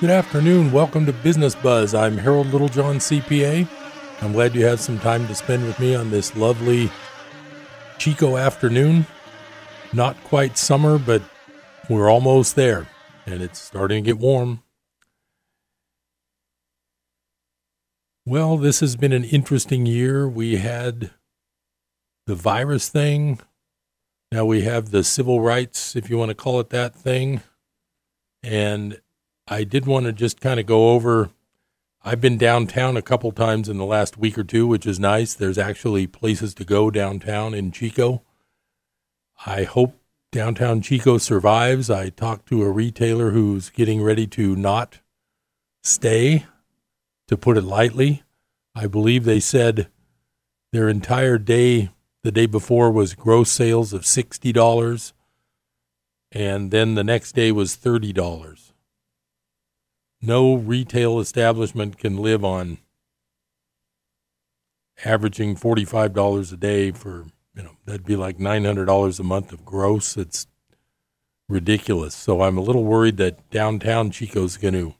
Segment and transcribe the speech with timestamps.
[0.00, 0.72] Good afternoon.
[0.72, 1.94] Welcome to Business Buzz.
[1.94, 3.68] I'm Harold Littlejohn, CPA.
[4.22, 6.90] I'm glad you had some time to spend with me on this lovely
[7.98, 9.04] Chico afternoon.
[9.92, 11.20] Not quite summer, but
[11.90, 12.88] we're almost there,
[13.26, 14.62] and it's starting to get warm.
[18.24, 20.26] Well, this has been an interesting year.
[20.26, 21.10] We had
[22.26, 23.38] the virus thing.
[24.32, 27.42] Now we have the civil rights, if you want to call it that thing.
[28.42, 28.98] And
[29.52, 31.30] I did want to just kind of go over.
[32.04, 35.34] I've been downtown a couple times in the last week or two, which is nice.
[35.34, 38.22] There's actually places to go downtown in Chico.
[39.44, 39.98] I hope
[40.30, 41.90] downtown Chico survives.
[41.90, 45.00] I talked to a retailer who's getting ready to not
[45.82, 46.46] stay,
[47.26, 48.22] to put it lightly.
[48.76, 49.88] I believe they said
[50.72, 51.90] their entire day
[52.22, 55.12] the day before was gross sales of $60
[56.30, 58.59] and then the next day was $30
[60.22, 62.78] no retail establishment can live on
[65.04, 70.16] averaging $45 a day for, you know, that'd be like $900 a month of gross.
[70.16, 70.46] It's
[71.48, 72.14] ridiculous.
[72.14, 74.94] So I'm a little worried that downtown Chico's going to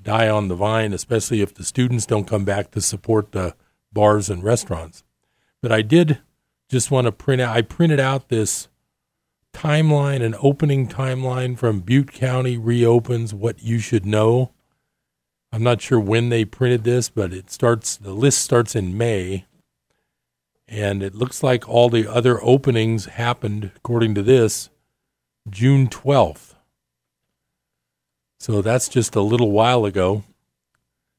[0.00, 3.54] die on the vine, especially if the students don't come back to support the
[3.92, 5.02] bars and restaurants.
[5.60, 6.20] But I did
[6.68, 8.68] just want to print out, I printed out this
[9.52, 14.52] timeline, an opening timeline from Butte County reopens what you should know.
[15.52, 19.46] I'm not sure when they printed this, but it starts the list starts in May.
[20.66, 24.68] And it looks like all the other openings happened according to this
[25.48, 26.54] June 12th.
[28.38, 30.24] So that's just a little while ago.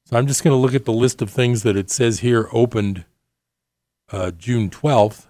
[0.06, 2.48] So I'm just going to look at the list of things that it says here
[2.52, 3.06] opened
[4.12, 5.26] uh, June 12th.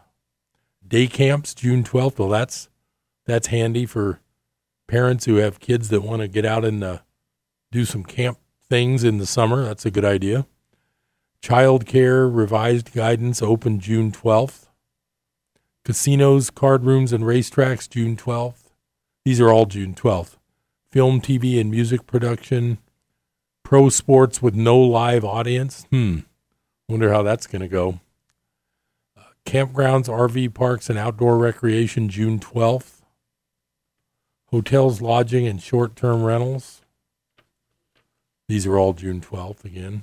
[0.85, 2.19] Day camps June 12th.
[2.19, 2.67] Well, that's
[3.25, 4.19] that's handy for
[4.87, 6.99] parents who have kids that want to get out and uh,
[7.71, 9.63] do some camp things in the summer.
[9.63, 10.45] That's a good idea.
[11.41, 14.67] Child care revised guidance open June 12th.
[15.85, 18.69] Casinos, card rooms, and racetracks June 12th.
[19.25, 20.37] These are all June 12th.
[20.91, 22.77] Film, TV, and music production.
[23.63, 25.85] Pro sports with no live audience.
[25.89, 26.19] Hmm.
[26.87, 27.99] Wonder how that's going to go.
[29.17, 33.01] Uh, campgrounds, RV parks, and outdoor recreation June 12th.
[34.47, 36.81] Hotels, lodging, and short term rentals.
[38.49, 40.01] These are all June 12th again.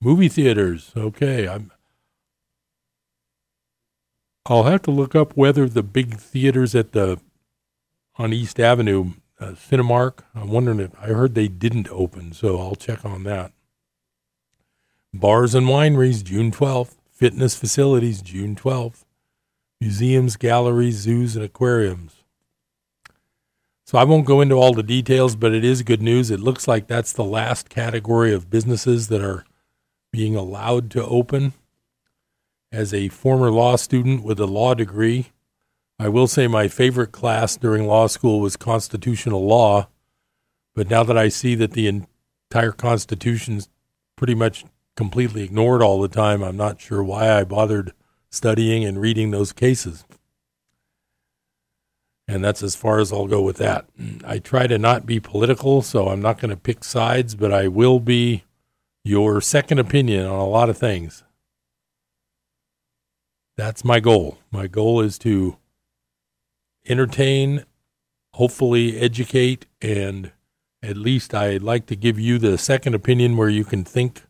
[0.00, 0.92] Movie theaters.
[0.96, 1.72] Okay, I'm
[4.46, 7.18] I'll have to look up whether the big theaters at the
[8.16, 10.20] on East Avenue, uh, Cinemark.
[10.32, 13.50] I'm wondering if I heard they didn't open, so I'll check on that.
[15.12, 16.98] Bars and wineries, June 12th.
[17.10, 19.04] Fitness facilities, June 12th.
[19.80, 22.23] Museums, galleries, zoos, and aquariums.
[23.94, 26.28] So I won't go into all the details, but it is good news.
[26.28, 29.44] It looks like that's the last category of businesses that are
[30.10, 31.52] being allowed to open.
[32.72, 35.26] As a former law student with a law degree,
[35.96, 39.86] I will say my favorite class during law school was constitutional law.
[40.74, 43.68] But now that I see that the entire Constitution's
[44.16, 44.64] pretty much
[44.96, 47.92] completely ignored all the time, I'm not sure why I bothered
[48.28, 50.04] studying and reading those cases.
[52.26, 53.86] And that's as far as I'll go with that.
[54.24, 57.68] I try to not be political, so I'm not going to pick sides, but I
[57.68, 58.44] will be
[59.04, 61.22] your second opinion on a lot of things.
[63.56, 64.38] That's my goal.
[64.50, 65.58] My goal is to
[66.88, 67.64] entertain,
[68.32, 70.32] hopefully educate, and
[70.82, 74.22] at least I'd like to give you the second opinion where you can think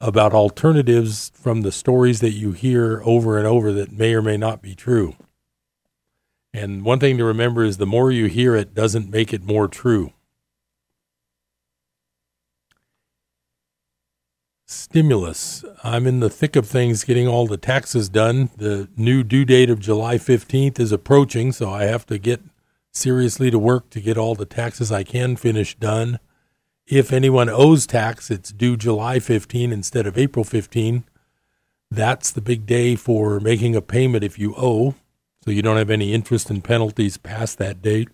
[0.00, 4.36] about alternatives from the stories that you hear over and over that may or may
[4.36, 5.14] not be true.
[6.56, 9.68] And one thing to remember is the more you hear it doesn't make it more
[9.68, 10.14] true.
[14.64, 15.66] Stimulus.
[15.84, 18.48] I'm in the thick of things getting all the taxes done.
[18.56, 22.40] The new due date of July 15th is approaching, so I have to get
[22.90, 26.18] seriously to work to get all the taxes I can finish done.
[26.86, 31.04] If anyone owes tax, it's due July 15 instead of April 15.
[31.90, 34.94] That's the big day for making a payment if you owe
[35.46, 38.08] so you don't have any interest and penalties past that date.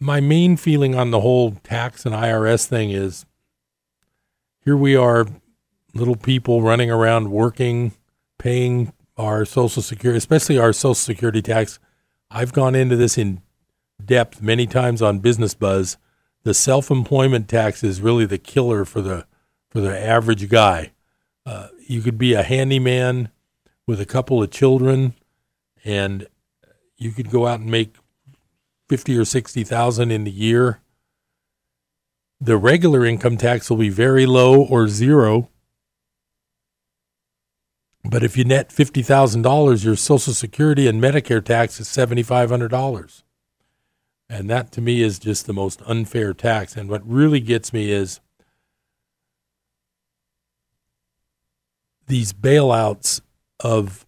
[0.00, 3.26] My main feeling on the whole tax and IRS thing is
[4.64, 5.26] here we are,
[5.92, 7.92] little people running around working,
[8.38, 11.78] paying our Social Security, especially our Social Security tax.
[12.30, 13.42] I've gone into this in
[14.02, 15.98] depth many times on Business Buzz.
[16.44, 19.26] The self-employment tax is really the killer for the
[19.68, 20.92] for the average guy.
[21.44, 23.30] Uh, you could be a handyman
[23.86, 25.14] with a couple of children
[25.86, 26.26] and
[26.98, 27.96] you could go out and make
[28.90, 30.80] fifty or sixty thousand in the year
[32.40, 35.48] the regular income tax will be very low or zero.
[38.04, 43.22] But if you net $50,000, your Social Security and Medicare tax is $7,500.
[44.28, 46.76] And that to me is just the most unfair tax.
[46.76, 48.20] And what really gets me is
[52.06, 53.20] these bailouts
[53.60, 54.06] of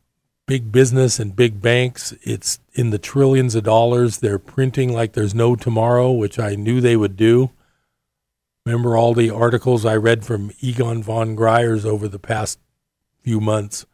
[0.49, 2.15] big business and big banks.
[2.23, 4.19] It's in the trillions of dollars.
[4.19, 7.51] They're printing like there's no tomorrow, which I knew they would do.
[8.65, 12.59] Remember all the articles I read from Egon von Greyerz over the past
[13.23, 13.85] few months?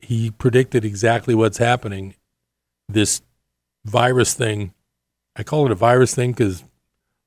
[0.00, 2.14] He predicted exactly what's happening.
[2.88, 3.20] This
[3.84, 4.72] virus thing,
[5.36, 6.64] I call it a virus thing because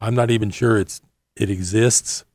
[0.01, 1.00] I'm not even sure it's
[1.36, 2.25] it exists.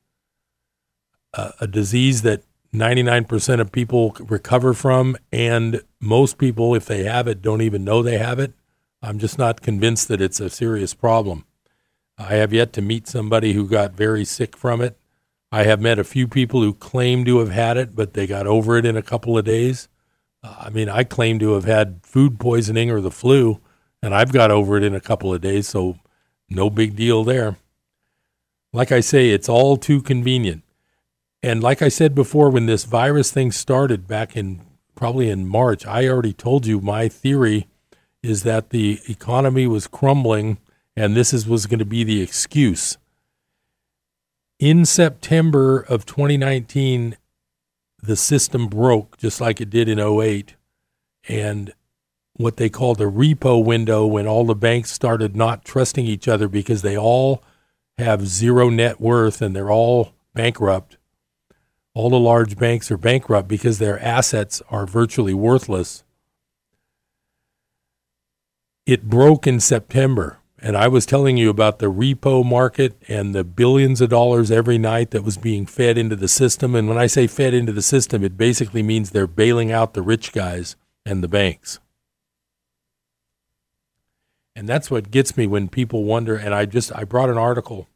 [1.34, 2.42] Uh, a disease that
[2.74, 8.02] 99% of people recover from, and most people, if they have it, don't even know
[8.02, 8.52] they have it.
[9.02, 11.46] I'm just not convinced that it's a serious problem.
[12.18, 14.98] I have yet to meet somebody who got very sick from it.
[15.50, 18.46] I have met a few people who claim to have had it, but they got
[18.46, 19.88] over it in a couple of days.
[20.42, 23.60] Uh, I mean, I claim to have had food poisoning or the flu,
[24.02, 25.96] and I've got over it in a couple of days, so
[26.48, 27.56] no big deal there.
[28.72, 30.62] Like I say, it's all too convenient.
[31.42, 34.60] And like I said before, when this virus thing started back in
[34.94, 37.66] probably in March, I already told you my theory
[38.22, 40.58] is that the economy was crumbling
[40.94, 42.98] and this is, was going to be the excuse.
[44.58, 47.16] In September of 2019,
[48.02, 50.54] the system broke just like it did in 08.
[51.26, 51.72] And
[52.34, 56.48] what they called the repo window when all the banks started not trusting each other
[56.48, 57.42] because they all
[57.96, 60.98] have zero net worth and they're all bankrupt
[62.00, 66.02] all the large banks are bankrupt because their assets are virtually worthless.
[68.86, 73.44] It broke in September, and I was telling you about the repo market and the
[73.44, 76.74] billions of dollars every night that was being fed into the system.
[76.74, 80.00] And when I say fed into the system, it basically means they're bailing out the
[80.00, 81.80] rich guys and the banks.
[84.56, 86.34] And that's what gets me when people wonder.
[86.34, 87.88] And I just I brought an article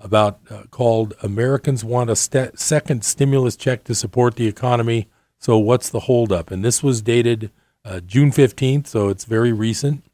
[0.00, 5.08] about uh, called Americans want a st- second stimulus check to support the economy.
[5.38, 6.50] So what's the holdup?
[6.50, 7.50] And this was dated
[7.84, 10.04] uh, June 15th, so it's very recent.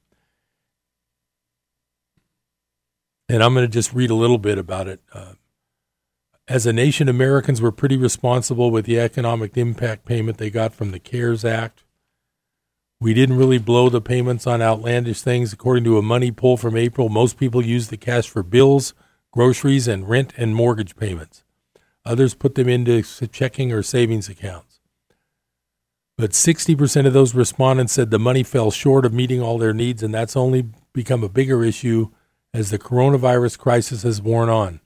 [3.29, 5.01] And I'm going to just read a little bit about it.
[5.13, 5.33] Uh,
[6.49, 10.93] as a nation, Americans were pretty responsible with the economic impact payment they got from
[10.93, 11.83] the CARES Act.
[13.01, 15.53] We didn't really blow the payments on outlandish things.
[15.53, 18.95] According to a money poll from April, most people used the cash for bills
[19.37, 21.45] groceries, and rent and mortgage payments.
[22.07, 24.81] Others put them into checking or savings accounts.
[26.17, 30.03] But 60% of those respondents said the money fell short of meeting all their needs,
[30.03, 32.09] and that's only become a bigger issue
[32.55, 34.81] as the coronavirus crisis has worn on.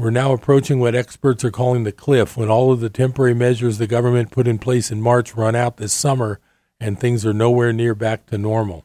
[0.00, 3.78] We're now approaching what experts are calling the cliff when all of the temporary measures
[3.78, 6.40] the government put in place in March run out this summer
[6.80, 8.84] and things are nowhere near back to normal.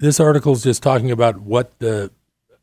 [0.00, 2.12] This article is just talking about what the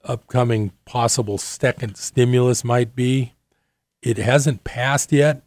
[0.05, 3.33] upcoming possible second stimulus might be.
[4.01, 5.41] It hasn't passed yet.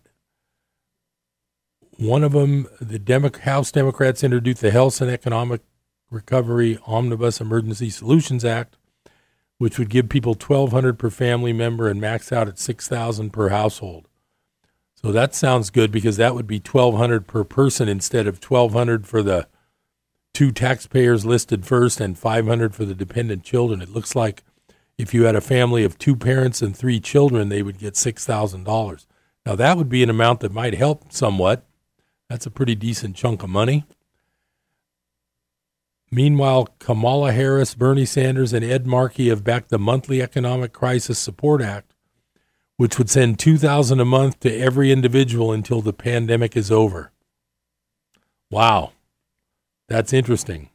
[1.96, 5.62] One of them, the Demo- House Democrats introduced the Health and Economic
[6.10, 8.76] Recovery Omnibus Emergency Solutions Act,
[9.56, 14.08] which would give people 1200 per family member and max out at 6000 per household.
[14.94, 19.22] So that sounds good because that would be 1200 per person instead of 1200 for
[19.22, 19.48] the
[20.38, 23.82] two taxpayers listed first and 500 for the dependent children.
[23.82, 24.44] It looks like
[24.96, 29.06] if you had a family of two parents and three children, they would get $6,000.
[29.44, 31.66] Now, that would be an amount that might help somewhat.
[32.30, 33.82] That's a pretty decent chunk of money.
[36.08, 41.62] Meanwhile, Kamala Harris, Bernie Sanders, and Ed Markey have backed the monthly Economic Crisis Support
[41.62, 41.92] Act,
[42.76, 47.10] which would send $2,000 a month to every individual until the pandemic is over.
[48.52, 48.92] Wow.
[49.88, 50.70] That's interesting.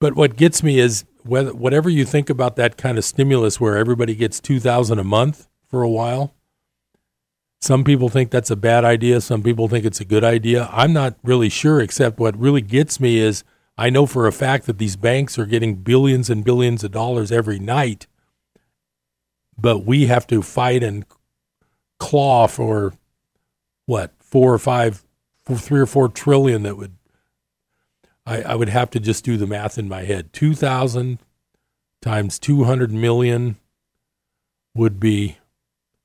[0.00, 3.76] But what gets me is whether, whatever you think about that kind of stimulus where
[3.76, 6.34] everybody gets 2000 a month for a while,
[7.60, 10.68] some people think that's a bad idea, some people think it's a good idea.
[10.70, 13.44] I'm not really sure except what really gets me is
[13.78, 17.32] I know for a fact that these banks are getting billions and billions of dollars
[17.32, 18.06] every night,
[19.56, 21.06] but we have to fight and
[21.98, 22.92] claw for
[23.86, 25.03] what, 4 or 5 for
[25.46, 26.96] three or four trillion that would
[28.26, 30.32] I, I would have to just do the math in my head.
[30.32, 31.18] Two thousand
[32.00, 33.56] times two hundred million
[34.74, 35.38] would be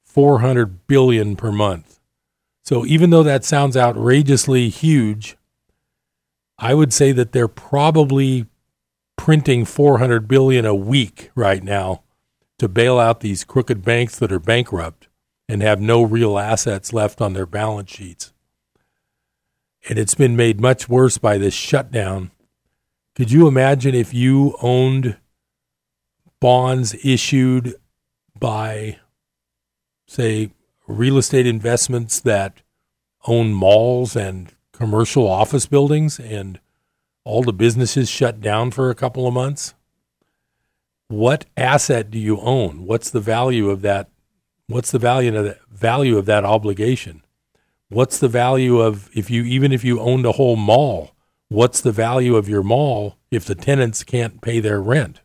[0.03, 1.99] four hundred billion per month.
[2.63, 5.37] So even though that sounds outrageously huge,
[6.59, 8.45] I would say that they're probably
[9.15, 12.03] printing 400 billion a week right now
[12.57, 15.07] to bail out these crooked banks that are bankrupt
[15.47, 18.33] and have no real assets left on their balance sheets.
[19.89, 22.29] And it's been made much worse by this shutdown.
[23.15, 25.17] Could you imagine if you owned
[26.39, 27.73] bonds issued
[28.39, 28.99] by,
[30.07, 30.51] say,
[30.87, 32.61] real estate investments that
[33.25, 36.59] own malls and commercial office buildings and
[37.25, 39.73] all the businesses shut down for a couple of months?
[41.07, 42.85] What asset do you own?
[42.85, 44.07] What's the value of that?
[44.67, 47.23] What's the value of that value of that obligation?
[47.89, 51.11] What's the value of if you even if you owned a whole mall?
[51.49, 55.21] What's the value of your mall if the tenants can't pay their rent?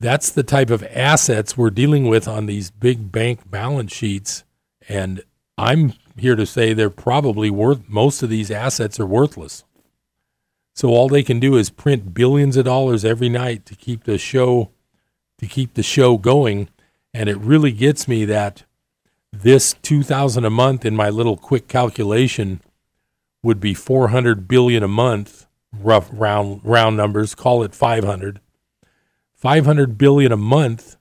[0.00, 4.44] That's the type of assets we're dealing with on these big bank balance sheets.
[4.88, 5.22] And
[5.56, 9.64] I'm here to say they're probably worth, most of these assets are worthless.
[10.74, 14.18] So all they can do is print billions of dollars every night to keep the
[14.18, 14.70] show,
[15.38, 16.68] to keep the show going.
[17.14, 18.64] And it really gets me that
[19.32, 22.60] this 2000 a month in my little quick calculation
[23.42, 28.40] would be 400 billion a month, rough round, round numbers, call it 500
[29.34, 30.96] 500 billion a month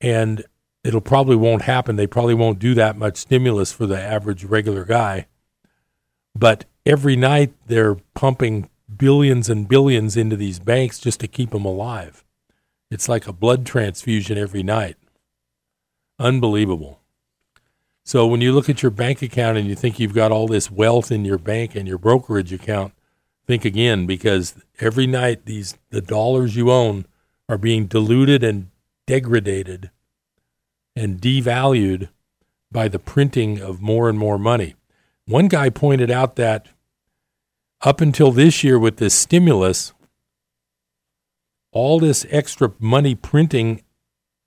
[0.00, 0.44] and
[0.82, 1.96] it'll probably won't happen.
[1.96, 5.26] They probably won't do that much stimulus for the average regular guy.
[6.34, 11.64] But every night they're pumping billions and billions into these banks just to keep them
[11.64, 12.24] alive.
[12.90, 14.96] It's like a blood transfusion every night.
[16.18, 17.00] Unbelievable
[18.08, 20.70] so when you look at your bank account and you think you've got all this
[20.70, 22.94] wealth in your bank and your brokerage account
[23.46, 27.04] think again because every night these the dollars you own
[27.50, 28.70] are being diluted and
[29.06, 29.90] degraded
[30.96, 32.08] and devalued
[32.72, 34.74] by the printing of more and more money.
[35.26, 36.68] One guy pointed out that
[37.82, 39.92] up until this year, with this stimulus,
[41.72, 43.82] all this extra money printing,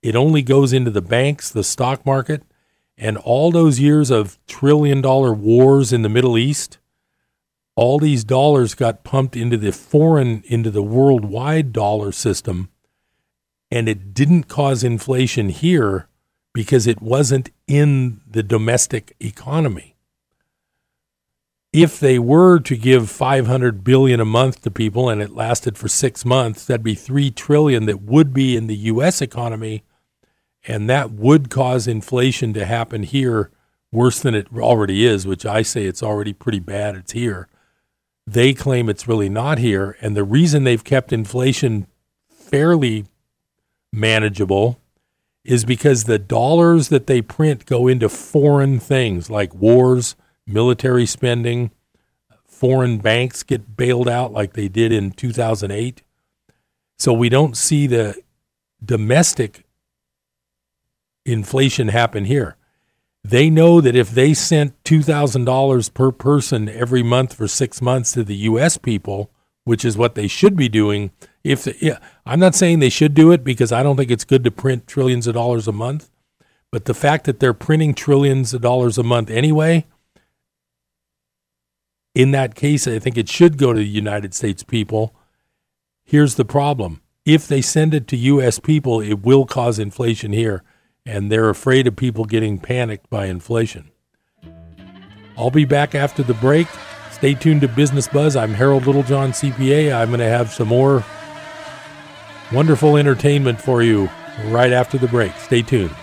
[0.02, 2.42] it only goes into the banks, the stock market,
[2.96, 6.78] and all those years of trillion dollar wars in the Middle East,
[7.74, 12.68] all these dollars got pumped into the foreign, into the worldwide dollar system
[13.72, 16.06] and it didn't cause inflation here
[16.52, 19.96] because it wasn't in the domestic economy.
[21.72, 25.88] If they were to give 500 billion a month to people and it lasted for
[25.88, 29.84] 6 months, that'd be 3 trillion that would be in the US economy
[30.66, 33.50] and that would cause inflation to happen here
[33.90, 37.48] worse than it already is, which I say it's already pretty bad it's here.
[38.26, 41.86] They claim it's really not here and the reason they've kept inflation
[42.30, 43.06] fairly
[43.92, 44.78] manageable
[45.44, 50.14] is because the dollars that they print go into foreign things like wars,
[50.46, 51.72] military spending,
[52.46, 56.02] foreign banks get bailed out like they did in 2008.
[56.98, 58.22] So we don't see the
[58.84, 59.64] domestic
[61.24, 62.56] inflation happen here.
[63.24, 68.24] They know that if they sent $2,000 per person every month for six months to
[68.24, 68.78] the U.S.
[68.78, 69.30] people,
[69.64, 71.12] which is what they should be doing,
[71.44, 74.42] if yeah, I'm not saying they should do it because I don't think it's good
[74.44, 76.10] to print trillions of dollars a month,
[76.72, 79.86] but the fact that they're printing trillions of dollars a month anyway,
[82.14, 85.14] in that case, I think it should go to the United States people.
[86.04, 87.00] Here's the problem.
[87.24, 88.58] If they send it to U.S.
[88.58, 90.64] people, it will cause inflation here,
[91.04, 93.90] and they're afraid of people getting panicked by inflation.
[95.36, 96.68] I'll be back after the break.
[97.10, 98.36] Stay tuned to Business Buzz.
[98.36, 99.94] I'm Harold Littlejohn, CPA.
[99.94, 101.04] I'm going to have some more
[102.52, 104.08] wonderful entertainment for you
[104.46, 105.32] right after the break.
[105.36, 105.94] Stay tuned.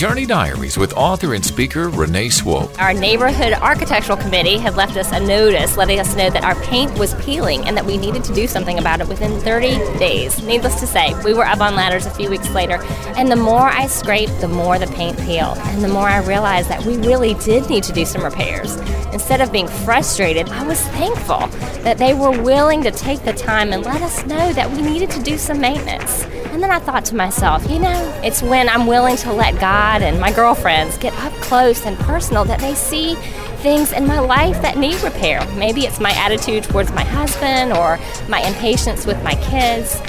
[0.00, 2.80] Journey Diaries with author and speaker Renee Swope.
[2.80, 6.98] Our neighborhood architectural committee had left us a notice letting us know that our paint
[6.98, 10.42] was peeling and that we needed to do something about it within 30 days.
[10.42, 12.82] Needless to say, we were up on ladders a few weeks later,
[13.14, 16.70] and the more I scraped, the more the paint peeled, and the more I realized
[16.70, 18.76] that we really did need to do some repairs.
[19.12, 21.46] Instead of being frustrated, I was thankful
[21.82, 25.10] that they were willing to take the time and let us know that we needed
[25.10, 26.24] to do some maintenance.
[26.52, 29.89] And then I thought to myself, you know, it's when I'm willing to let God
[29.90, 33.16] God and my girlfriends get up close and personal that they see
[33.56, 35.44] things in my life that need repair.
[35.56, 40.00] Maybe it's my attitude towards my husband or my impatience with my kids.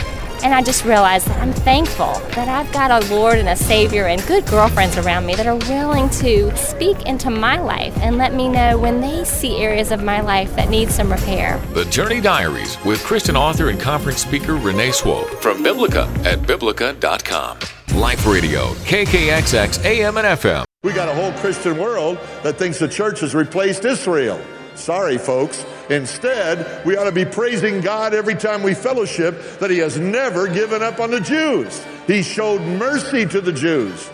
[0.44, 4.08] And I just realized that I'm thankful that I've got a Lord and a Savior
[4.08, 8.34] and good girlfriends around me that are willing to speak into my life and let
[8.34, 11.62] me know when they see areas of my life that need some repair.
[11.74, 17.60] The Journey Diaries with Christian author and conference speaker Renee Swope from Biblica at Biblica.com.
[17.96, 20.64] Life Radio, KKXX AM and FM.
[20.84, 24.42] We got a whole Christian world that thinks the church has replaced Israel.
[24.76, 25.66] Sorry, folks.
[25.90, 30.48] Instead, we ought to be praising God every time we fellowship that He has never
[30.48, 31.84] given up on the Jews.
[32.08, 34.10] He showed mercy to the Jews.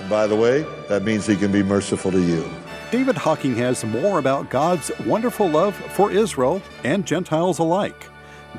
[0.00, 2.48] And by the way, that means He can be merciful to you.
[2.90, 8.06] David Hocking has more about God's wonderful love for Israel and Gentiles alike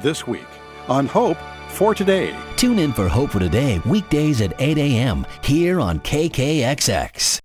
[0.01, 0.47] this week
[0.89, 1.37] on Hope
[1.69, 2.37] for Today.
[2.57, 5.25] Tune in for Hope for Today weekdays at 8 a.m.
[5.41, 7.44] here on KKXX.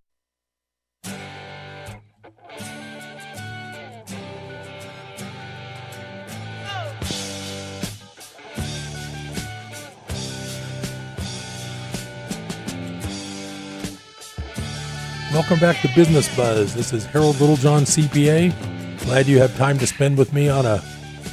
[15.33, 16.75] Welcome back to Business Buzz.
[16.75, 18.53] This is Harold Littlejohn, CPA.
[19.05, 20.83] Glad you have time to spend with me on a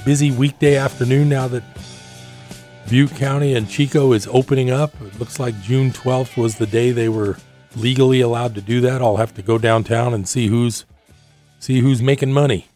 [0.05, 1.63] busy weekday afternoon now that
[2.87, 4.93] Butte County and Chico is opening up.
[5.01, 7.37] It looks like June 12th was the day they were
[7.75, 9.01] legally allowed to do that.
[9.01, 10.85] I'll have to go downtown and see who's
[11.57, 12.67] see who's making money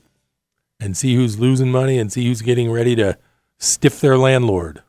[0.80, 3.16] and see who's losing money and see who's getting ready to
[3.60, 4.82] stiff their landlord.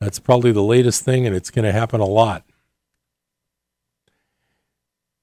[0.00, 2.42] That's probably the latest thing and it's going to happen a lot.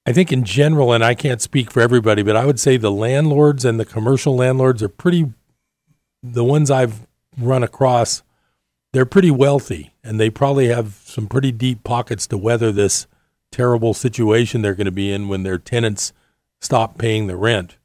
[0.06, 2.92] I think in general, and I can't speak for everybody, but I would say the
[2.92, 5.32] landlords and the commercial landlords are pretty,
[6.22, 8.22] the ones I've run across,
[8.92, 13.08] they're pretty wealthy and they probably have some pretty deep pockets to weather this
[13.50, 16.12] terrible situation they're going to be in when their tenants
[16.60, 17.76] stop paying the rent.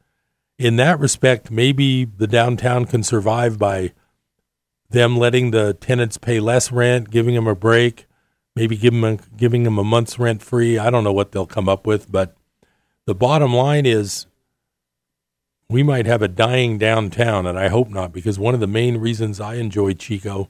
[0.59, 3.93] In that respect, maybe the downtown can survive by
[4.91, 8.05] them letting the tenants pay less rent, giving them a break,
[8.55, 10.77] maybe give them a, giving them a month's rent free.
[10.77, 12.35] I don't know what they'll come up with, but
[13.05, 14.25] the bottom line is
[15.69, 18.97] we might have a dying downtown, and I hope not, because one of the main
[18.97, 20.49] reasons I enjoy Chico,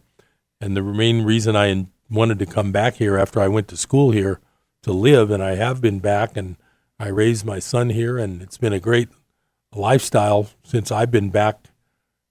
[0.59, 4.11] and the main reason I wanted to come back here after I went to school
[4.11, 4.39] here
[4.83, 6.57] to live, and I have been back, and
[6.99, 9.09] I raised my son here, and it's been a great
[9.73, 11.67] lifestyle since I've been back.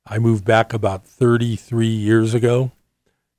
[0.06, 2.72] I moved back about 33 years ago,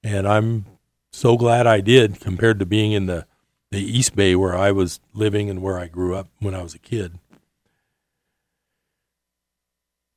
[0.01, 0.65] and I'm
[1.11, 3.25] so glad I did compared to being in the,
[3.69, 6.73] the East Bay where I was living and where I grew up when I was
[6.73, 7.19] a kid.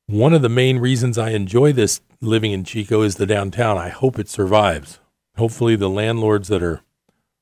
[0.07, 3.77] One of the main reasons I enjoy this living in Chico is the downtown.
[3.77, 4.99] I hope it survives.
[5.37, 6.81] Hopefully the landlords that are,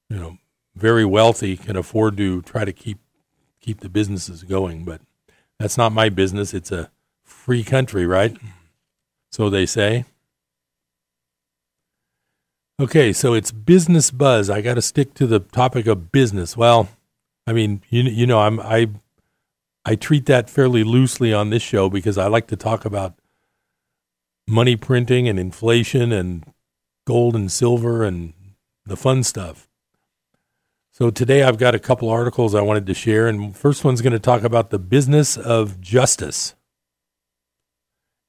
[0.10, 0.38] you know,
[0.76, 3.00] very wealthy can afford to try to keep
[3.60, 5.02] keep the businesses going, but
[5.60, 6.54] that's not my business.
[6.54, 6.92] It's a
[7.24, 8.36] free country, right?
[9.32, 10.06] So they say.
[12.80, 14.50] Okay, so it's business buzz.
[14.50, 16.58] I got to stick to the topic of business.
[16.58, 16.90] Well,
[17.46, 18.90] I mean, you you know, I'm I
[19.86, 23.14] I treat that fairly loosely on this show because I like to talk about
[24.48, 26.52] money printing and inflation and
[27.06, 28.34] gold and silver and
[28.86, 29.68] the fun stuff.
[30.92, 34.14] So today I've got a couple articles I wanted to share and first one's going
[34.14, 36.56] to talk about the business of justice.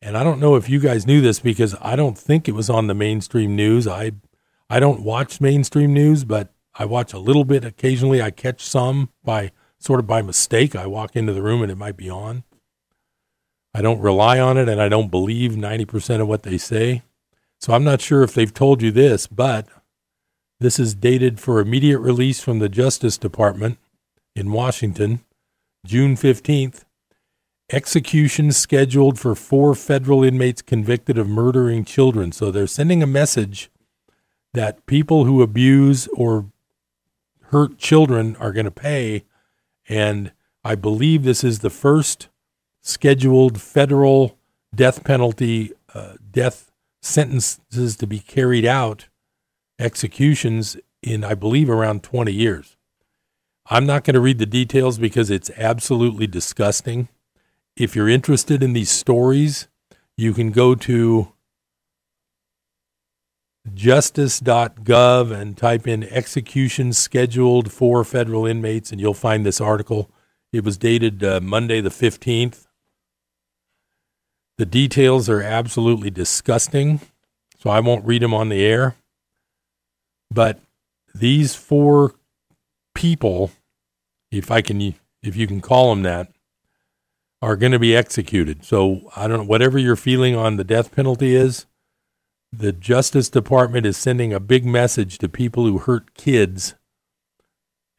[0.00, 2.68] And I don't know if you guys knew this because I don't think it was
[2.68, 3.86] on the mainstream news.
[3.86, 4.12] I
[4.68, 8.20] I don't watch mainstream news, but I watch a little bit occasionally.
[8.20, 10.74] I catch some by sort of by mistake.
[10.74, 12.44] I walk into the room and it might be on.
[13.74, 17.02] I don't rely on it and I don't believe 90% of what they say.
[17.60, 19.66] So I'm not sure if they've told you this, but
[20.60, 23.78] this is dated for immediate release from the Justice Department
[24.34, 25.20] in Washington,
[25.84, 26.84] June 15th.
[27.72, 32.30] Execution scheduled for four federal inmates convicted of murdering children.
[32.30, 33.70] So they're sending a message
[34.54, 36.46] that people who abuse or
[37.50, 39.24] hurt children are going to pay.
[39.88, 40.32] And
[40.64, 42.28] I believe this is the first
[42.80, 44.38] scheduled federal
[44.74, 46.70] death penalty, uh, death
[47.02, 49.08] sentences to be carried out,
[49.78, 52.76] executions in, I believe, around 20 years.
[53.66, 57.08] I'm not going to read the details because it's absolutely disgusting.
[57.76, 59.68] If you're interested in these stories,
[60.16, 61.33] you can go to
[63.72, 70.10] justice.gov and type in execution scheduled for federal inmates, and you'll find this article.
[70.52, 72.66] It was dated uh, Monday, the 15th.
[74.58, 77.00] The details are absolutely disgusting,
[77.58, 78.94] so I won't read them on the air.
[80.30, 80.60] But
[81.14, 82.14] these four
[82.94, 83.50] people,
[84.30, 86.30] if I can, if you can call them that,
[87.42, 88.64] are going to be executed.
[88.64, 91.66] So I don't know, whatever your feeling on the death penalty is,
[92.58, 96.74] the Justice Department is sending a big message to people who hurt kids,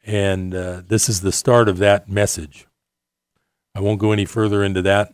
[0.04, 2.66] and uh, this is the start of that message.
[3.74, 5.12] I won't go any further into that,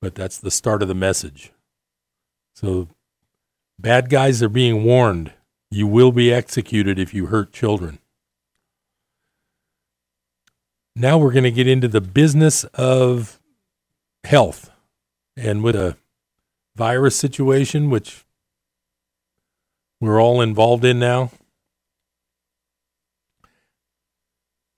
[0.00, 1.52] but that's the start of the message.
[2.54, 2.88] So,
[3.78, 5.32] bad guys are being warned.
[5.70, 7.98] You will be executed if you hurt children.
[10.96, 13.40] Now we're going to get into the business of
[14.24, 14.70] health.
[15.36, 15.96] And with a
[16.76, 18.24] virus situation, which
[20.00, 21.30] we're all involved in now,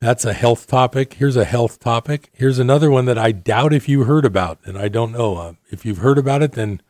[0.02, 1.14] that's a health topic.
[1.14, 2.30] Here's a health topic.
[2.32, 5.36] Here's another one that I doubt if you heard about, and I don't know.
[5.36, 6.82] Uh, if you've heard about it, then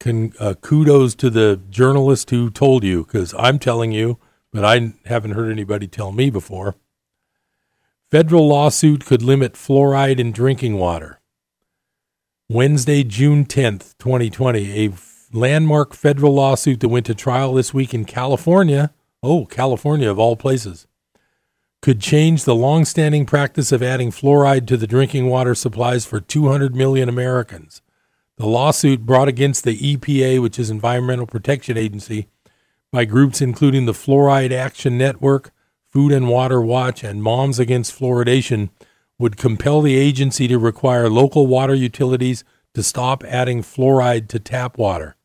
[0.00, 4.18] can, uh, kudos to the journalist who told you, because I'm telling you,
[4.52, 6.74] but I haven't heard anybody tell me before.
[8.10, 11.20] Federal lawsuit could limit fluoride in drinking water.
[12.48, 14.90] Wednesday, June 10th, 2020, a
[15.32, 20.36] landmark federal lawsuit that went to trial this week in California, oh, California of all
[20.36, 20.86] places,
[21.80, 26.74] could change the long-standing practice of adding fluoride to the drinking water supplies for 200
[26.74, 27.82] million Americans.
[28.36, 32.28] The lawsuit brought against the EPA, which is Environmental Protection Agency,
[32.90, 35.52] by groups including the Fluoride Action Network,
[35.90, 38.70] Food and Water Watch, and Moms Against Fluoridation
[39.18, 44.78] would compel the agency to require local water utilities to stop adding fluoride to tap
[44.78, 45.16] water.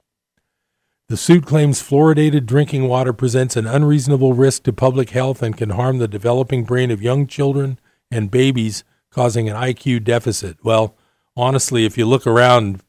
[1.13, 5.69] The suit claims fluoridated drinking water presents an unreasonable risk to public health and can
[5.69, 7.77] harm the developing brain of young children
[8.09, 10.57] and babies, causing an IQ deficit.
[10.63, 10.95] Well,
[11.37, 12.81] honestly, if you look around,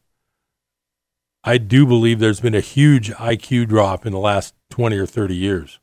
[1.45, 5.37] I do believe there's been a huge IQ drop in the last 20 or 30
[5.37, 5.79] years.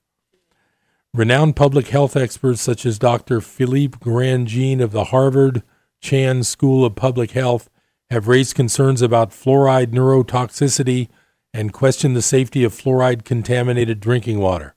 [1.14, 3.42] Renowned public health experts such as Dr.
[3.42, 5.62] Philippe Grandjean of the Harvard
[6.02, 7.70] Chan School of Public Health
[8.10, 11.08] have raised concerns about fluoride neurotoxicity
[11.54, 14.76] and questioned the safety of fluoride contaminated drinking water.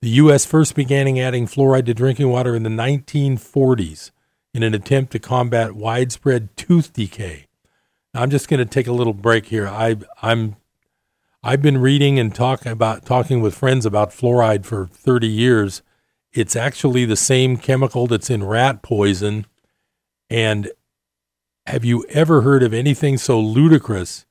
[0.00, 0.44] The U.S.
[0.44, 4.10] first began adding fluoride to drinking water in the 1940s
[4.54, 7.46] in an attempt to combat widespread tooth decay.
[8.12, 9.68] Now, I'm just going to take a little break here.
[9.68, 10.56] I, I'm
[11.44, 15.82] I've been reading and talking about talking with friends about fluoride for 30 years.
[16.32, 19.46] It's actually the same chemical that's in rat poison.
[20.30, 20.70] And
[21.66, 24.24] have you ever heard of anything so ludicrous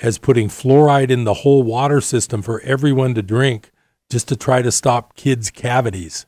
[0.00, 3.70] as putting fluoride in the whole water system for everyone to drink
[4.10, 6.26] just to try to stop kids' cavities?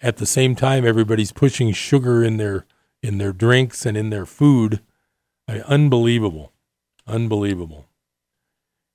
[0.00, 2.66] At the same time, everybody's pushing sugar in their
[3.02, 4.80] in their drinks and in their food.
[5.48, 6.52] Unbelievable,
[7.06, 7.86] unbelievable.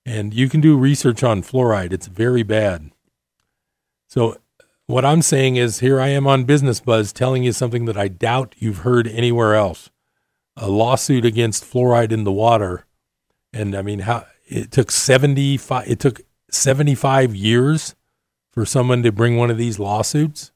[0.04, 1.92] And you can do research on fluoride.
[1.92, 2.92] It's very bad.
[4.08, 4.36] So,
[4.86, 8.06] what I'm saying is here I am on Business Buzz telling you something that I
[8.08, 9.90] doubt you've heard anywhere else
[10.56, 12.86] a lawsuit against fluoride in the water.
[13.56, 17.94] And I mean, how it took 75, it took 75 years
[18.52, 20.52] for someone to bring one of these lawsuits.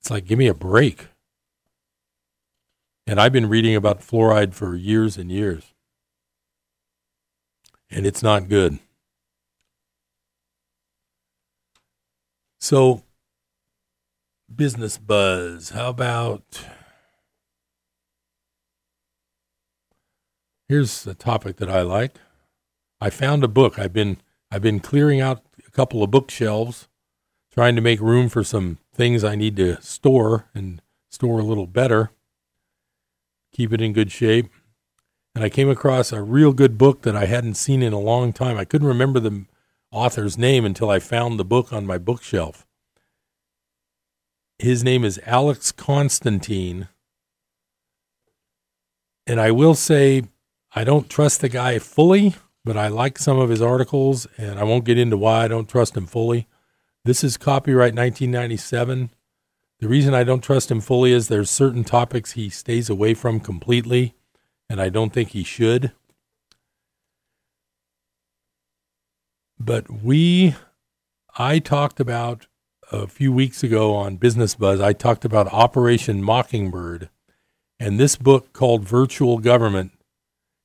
[0.00, 1.08] It's like, give me a break.
[3.06, 5.74] And I've been reading about fluoride for years and years
[7.90, 8.78] and it's not good.
[12.60, 13.02] So,
[14.54, 15.70] business buzz.
[15.70, 16.64] How about
[20.68, 22.16] here's a topic that I like.
[23.00, 23.78] I found a book.
[23.78, 24.18] I've been
[24.50, 26.88] I've been clearing out a couple of bookshelves,
[27.52, 31.66] trying to make room for some things I need to store and store a little
[31.66, 32.10] better.
[33.52, 34.50] Keep it in good shape
[35.38, 38.32] and I came across a real good book that I hadn't seen in a long
[38.32, 38.56] time.
[38.56, 39.44] I couldn't remember the
[39.92, 42.66] author's name until I found the book on my bookshelf.
[44.58, 46.88] His name is Alex Constantine.
[49.28, 50.24] And I will say,
[50.74, 52.34] I don't trust the guy fully,
[52.68, 55.70] but I like some of his articles, and I won't get into why I don't
[55.70, 56.46] trust him fully.
[57.02, 59.08] This is copyright 1997.
[59.80, 63.40] The reason I don't trust him fully is there's certain topics he stays away from
[63.40, 64.14] completely
[64.68, 65.92] and I don't think he should.
[69.58, 70.54] But we,
[71.38, 72.48] I talked about
[72.92, 77.08] a few weeks ago on Business Buzz, I talked about Operation Mockingbird.
[77.80, 79.92] And this book called Virtual Government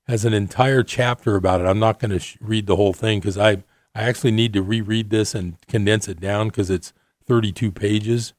[0.07, 1.65] has an entire chapter about it.
[1.65, 3.63] I'm not going to sh- read the whole thing because I,
[3.95, 6.93] I actually need to reread this and condense it down because it's
[7.25, 8.33] 32 pages.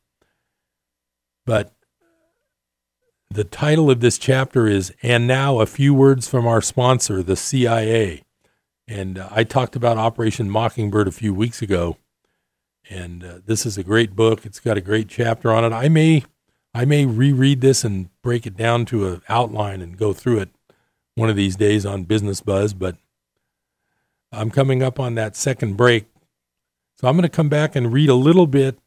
[1.46, 1.72] But
[3.30, 7.36] the title of this chapter is And Now a Few Words from Our Sponsor, the
[7.36, 8.22] CIA.
[8.86, 11.96] And uh, I talked about Operation Mockingbird a few weeks ago.
[12.90, 14.44] And uh, this is a great book.
[14.44, 15.72] It's got a great chapter on it.
[15.72, 16.24] I may
[16.74, 20.50] I may reread this and break it down to an outline and go through it
[21.14, 22.96] one of these days on Business Buzz, but
[24.32, 26.06] I'm coming up on that second break.
[26.96, 28.78] So I'm going to come back and read a little bit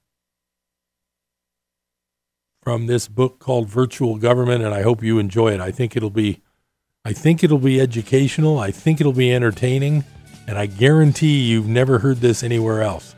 [2.62, 5.62] from this book called Virtual Government, and I hope you enjoy it.
[5.62, 6.42] I think it'll be,
[7.06, 8.60] I think it'll be educational.
[8.60, 10.04] I think it'll be entertaining,
[10.48, 13.16] and I guarantee you've never heard this anywhere else.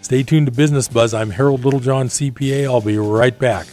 [0.00, 1.14] Stay tuned to Business Buzz.
[1.14, 2.64] I'm Harold Littlejohn, CPA.
[2.64, 3.66] I'll be right back.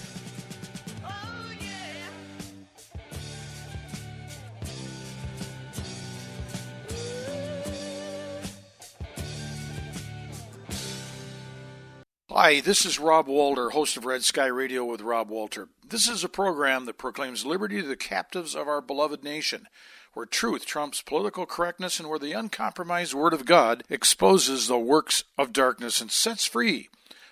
[12.49, 15.67] Hi, this is Rob Walter, host of Red Sky Radio with Rob Walter.
[15.87, 19.67] This is a program that proclaims liberty to the captives of our beloved nation,
[20.15, 25.25] where truth trumps political correctness and where the uncompromised Word of God exposes the works
[25.37, 26.89] of darkness and sets free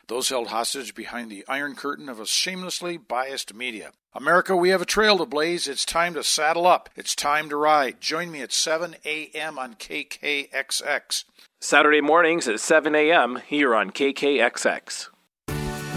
[0.08, 3.92] those held hostage behind the iron curtain of a shamelessly biased media.
[4.18, 5.68] America, we have a trail to blaze.
[5.68, 6.90] It's time to saddle up.
[6.96, 8.02] It's time to ride.
[8.02, 9.60] Join me at 7 a.m.
[9.60, 11.24] on KKXX.
[11.62, 13.40] Saturday mornings at 7 a.m.
[13.46, 15.10] here on KKXX.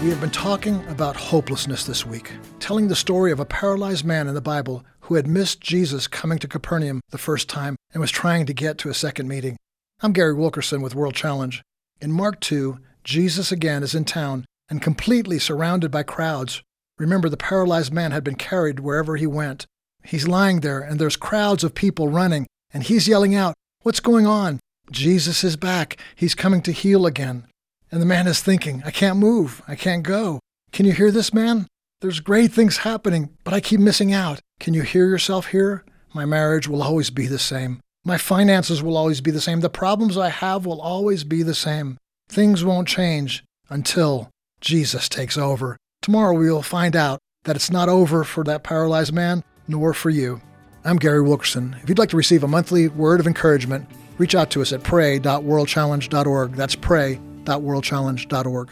[0.03, 4.27] We have been talking about hopelessness this week, telling the story of a paralyzed man
[4.27, 8.11] in the Bible who had missed Jesus coming to Capernaum the first time and was
[8.11, 9.57] trying to get to a second meeting.
[10.01, 11.63] I'm Gary Wilkerson with World Challenge.
[11.99, 16.61] In Mark 2, Jesus again is in town and completely surrounded by crowds.
[17.01, 19.65] Remember, the paralyzed man had been carried wherever he went.
[20.03, 24.27] He's lying there, and there's crowds of people running, and he's yelling out, What's going
[24.27, 24.59] on?
[24.91, 25.97] Jesus is back.
[26.15, 27.47] He's coming to heal again.
[27.91, 29.63] And the man is thinking, I can't move.
[29.67, 30.41] I can't go.
[30.71, 31.65] Can you hear this, man?
[32.01, 34.39] There's great things happening, but I keep missing out.
[34.59, 35.83] Can you hear yourself here?
[36.13, 37.79] My marriage will always be the same.
[38.05, 39.61] My finances will always be the same.
[39.61, 41.97] The problems I have will always be the same.
[42.29, 44.29] Things won't change until
[44.61, 45.77] Jesus takes over.
[46.01, 50.09] Tomorrow we will find out that it's not over for that paralyzed man, nor for
[50.09, 50.41] you.
[50.83, 51.75] I'm Gary Wilkerson.
[51.83, 53.87] If you'd like to receive a monthly word of encouragement,
[54.17, 56.53] reach out to us at pray.worldchallenge.org.
[56.53, 58.69] That's pray.worldchallenge.org.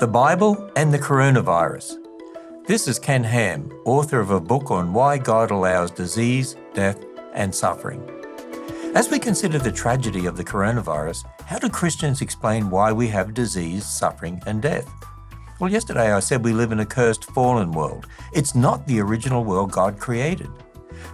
[0.00, 1.96] The Bible and the Coronavirus.
[2.66, 6.98] This is Ken Ham, author of a book on why God allows disease, death,
[7.34, 8.02] and suffering.
[8.94, 13.34] As we consider the tragedy of the coronavirus, how do Christians explain why we have
[13.34, 14.90] disease, suffering, and death?
[15.58, 18.06] Well, yesterday I said we live in a cursed, fallen world.
[18.34, 20.50] It's not the original world God created.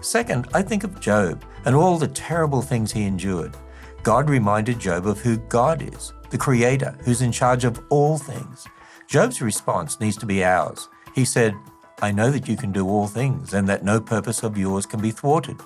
[0.00, 3.56] Second, I think of Job and all the terrible things he endured.
[4.02, 8.66] God reminded Job of who God is, the Creator, who's in charge of all things.
[9.06, 10.88] Job's response needs to be ours.
[11.14, 11.54] He said,
[12.00, 15.00] I know that you can do all things and that no purpose of yours can
[15.00, 15.60] be thwarted.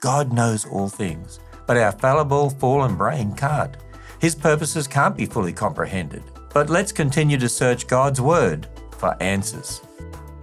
[0.00, 3.76] God knows all things, but our fallible, fallen brain can't.
[4.18, 6.24] His purposes can't be fully comprehended.
[6.52, 9.80] But let's continue to search God's Word for answers.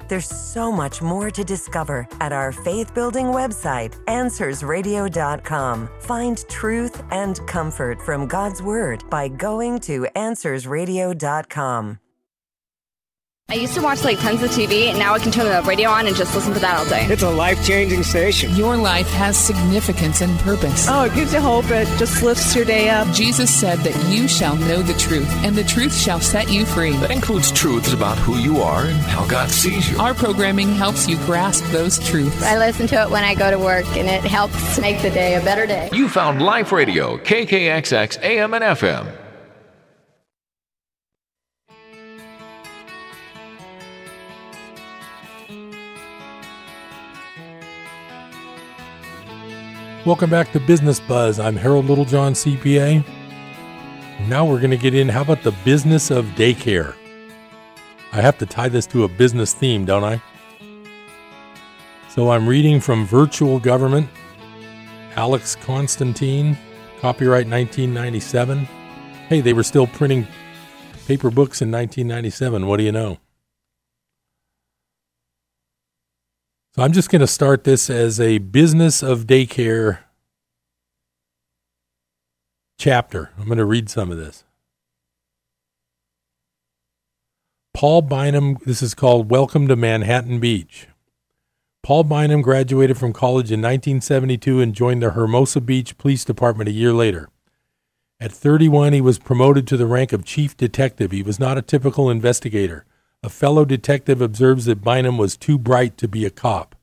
[0.07, 5.89] There's so much more to discover at our faith building website, AnswersRadio.com.
[5.99, 11.99] Find truth and comfort from God's Word by going to AnswersRadio.com.
[13.49, 15.89] I used to watch like tons of TV, and now I can turn the radio
[15.89, 17.05] on and just listen to that all day.
[17.05, 18.53] It's a life changing station.
[18.57, 20.85] Your life has significance and purpose.
[20.89, 21.63] Oh, it gives you hope.
[21.69, 23.07] It just lifts your day up.
[23.13, 26.91] Jesus said that you shall know the truth, and the truth shall set you free.
[26.97, 29.97] That includes truths about who you are and how God sees you.
[29.97, 32.43] Our programming helps you grasp those truths.
[32.43, 35.35] I listen to it when I go to work, and it helps make the day
[35.35, 35.87] a better day.
[35.93, 39.26] You found Life Radio, KKXX AM and FM.
[50.07, 51.37] Welcome back to Business Buzz.
[51.37, 53.05] I'm Harold Littlejohn, CPA.
[54.29, 55.09] Now we're going to get in.
[55.09, 56.95] How about the business of daycare?
[58.13, 60.23] I have to tie this to a business theme, don't I?
[62.07, 64.07] So I'm reading from Virtual Government,
[65.17, 66.57] Alex Constantine,
[67.01, 68.59] copyright 1997.
[69.27, 70.25] Hey, they were still printing
[71.05, 72.65] paper books in 1997.
[72.65, 73.17] What do you know?
[76.77, 79.97] So I'm just going to start this as a business of daycare
[82.77, 83.31] chapter.
[83.35, 84.43] I'm going to read some of this.
[87.73, 90.87] Paul Bynum, this is called Welcome to Manhattan Beach.
[91.81, 96.73] Paul Bynum graduated from college in 1972 and joined the Hermosa Beach Police Department a
[96.73, 97.27] year later.
[98.19, 101.09] At 31, he was promoted to the rank of chief detective.
[101.09, 102.85] He was not a typical investigator.
[103.23, 106.75] A fellow detective observes that Bynum was too bright to be a cop.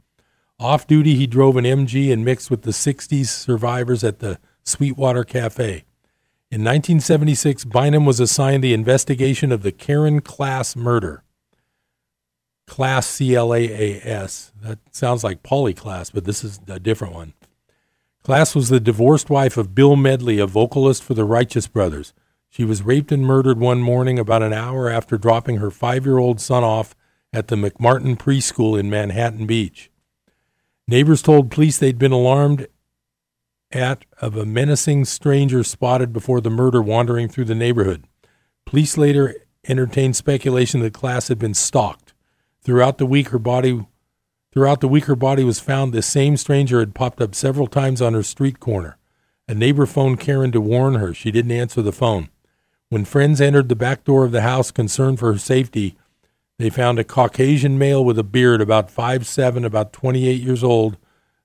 [0.58, 5.24] Off duty, he drove an MG and mixed with the 60s survivors at the Sweetwater
[5.24, 5.84] Cafe.
[6.50, 11.24] In 1976, Bynum was assigned the investigation of the Karen Klaas murder.
[12.66, 14.52] Klaas C L A A S.
[14.62, 17.34] That sounds like Polly Klaas, but this is a different one.
[18.22, 22.14] Klaas was the divorced wife of Bill Medley, a vocalist for the Righteous Brothers.
[22.54, 26.18] She was raped and murdered one morning about an hour after dropping her five year
[26.18, 26.94] old son off
[27.32, 29.90] at the McMartin preschool in Manhattan Beach.
[30.86, 32.68] Neighbors told police they'd been alarmed
[33.72, 38.04] at of a menacing stranger spotted before the murder wandering through the neighborhood.
[38.66, 39.34] Police later
[39.66, 42.14] entertained speculation that Klaas had been stalked.
[42.62, 43.84] Throughout the week her body
[44.52, 48.00] throughout the week her body was found the same stranger had popped up several times
[48.00, 48.96] on her street corner.
[49.48, 51.12] A neighbor phoned Karen to warn her.
[51.12, 52.28] She didn't answer the phone.
[52.90, 55.96] When friends entered the back door of the house concerned for her safety,
[56.58, 60.96] they found a Caucasian male with a beard about five seven, about 28 years old,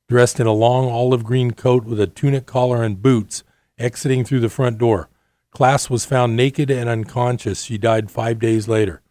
[0.07, 3.43] dressed in a long olive green coat with a tunic collar and boots,
[3.77, 5.09] exiting through the front door.
[5.51, 7.63] Klaas was found naked and unconscious.
[7.63, 9.01] She died five days later.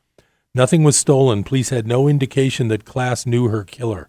[0.54, 1.44] Nothing was stolen.
[1.44, 4.08] Police had no indication that Klaas knew her killer.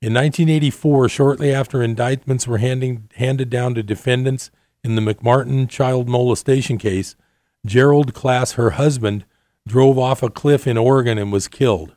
[0.00, 4.50] In 1984, shortly after indictments were handing, handed down to defendants
[4.84, 7.16] in the McMartin child molestation case,
[7.66, 9.24] Gerald Klaas, her husband,
[9.66, 11.94] drove off a cliff in Oregon and was killed.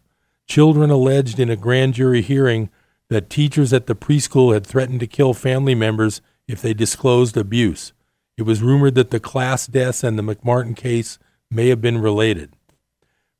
[0.47, 2.69] Children alleged in a grand jury hearing
[3.09, 7.93] that teachers at the preschool had threatened to kill family members if they disclosed abuse.
[8.37, 12.53] It was rumored that the Klaas deaths and the McMartin case may have been related.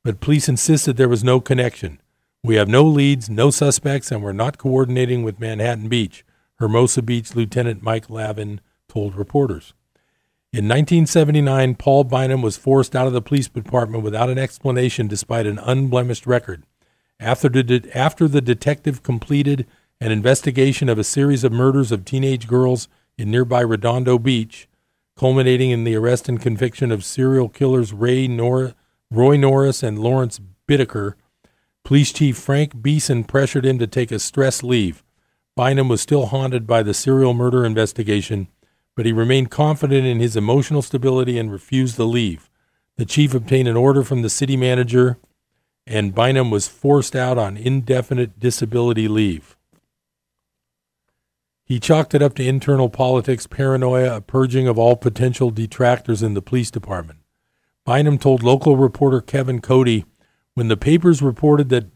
[0.04, 2.00] But police insisted there was no connection.
[2.44, 6.24] We have no leads, no suspects, and we're not coordinating with Manhattan Beach,
[6.58, 8.60] Hermosa Beach Lieutenant Mike Lavin
[8.92, 9.72] told reporters.
[10.52, 15.46] In 1979, Paul Bynum was forced out of the police department without an explanation despite
[15.46, 16.64] an unblemished record.
[17.18, 19.66] After the, de- after the detective completed
[19.98, 24.68] an investigation of a series of murders of teenage girls in nearby Redondo Beach,
[25.16, 28.74] culminating in the arrest and conviction of serial killers Ray Nor-
[29.10, 31.14] Roy Norris and Lawrence Bittaker,
[31.82, 35.02] Police Chief Frank Beeson pressured him to take a stress leave.
[35.56, 38.48] Bynum was still haunted by the serial murder investigation
[38.94, 42.50] but he remained confident in his emotional stability and refused to leave.
[42.96, 45.18] The chief obtained an order from the city manager,
[45.86, 49.56] and Bynum was forced out on indefinite disability leave.
[51.64, 56.34] He chalked it up to internal politics, paranoia, a purging of all potential detractors in
[56.34, 57.20] the police department.
[57.86, 60.04] Bynum told local reporter Kevin Cody
[60.54, 61.86] when the papers reported that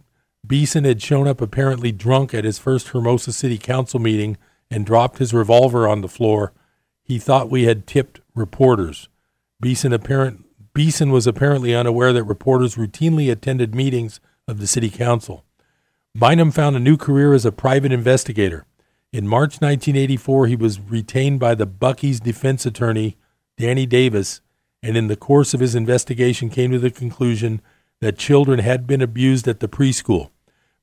[0.47, 4.39] Beeson had shown up apparently drunk at his first Hermosa City Council meeting
[4.71, 6.53] and dropped his revolver on the floor
[7.07, 9.09] he thought we had tipped reporters.
[9.61, 15.45] Beeson, apparent, Beeson was apparently unaware that reporters routinely attended meetings of the city council.
[16.15, 18.67] Bynum found a new career as a private investigator.
[19.13, 23.17] In March 1984, he was retained by the Buckeys' defense attorney,
[23.57, 24.41] Danny Davis,
[24.83, 27.63] and in the course of his investigation came to the conclusion
[28.01, 30.31] that children had been abused at the preschool.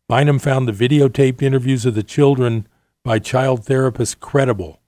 [0.07, 2.67] Bynum found the videotaped interviews of the children
[3.03, 4.79] by child therapists credible.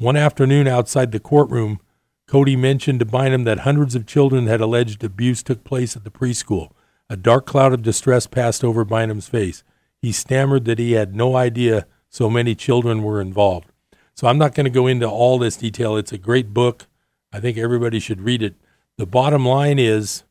[0.00, 1.78] One afternoon outside the courtroom,
[2.26, 6.10] Cody mentioned to Bynum that hundreds of children had alleged abuse took place at the
[6.10, 6.70] preschool.
[7.10, 9.62] A dark cloud of distress passed over Bynum's face.
[10.00, 13.72] He stammered that he had no idea so many children were involved.
[14.14, 15.98] So I'm not going to go into all this detail.
[15.98, 16.86] It's a great book.
[17.30, 18.54] I think everybody should read it.
[18.96, 20.22] The bottom line is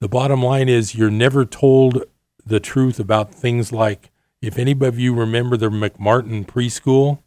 [0.00, 2.02] the bottom line is you're never told
[2.44, 4.10] the truth about things like
[4.42, 7.20] if any of you remember the McMartin preschool,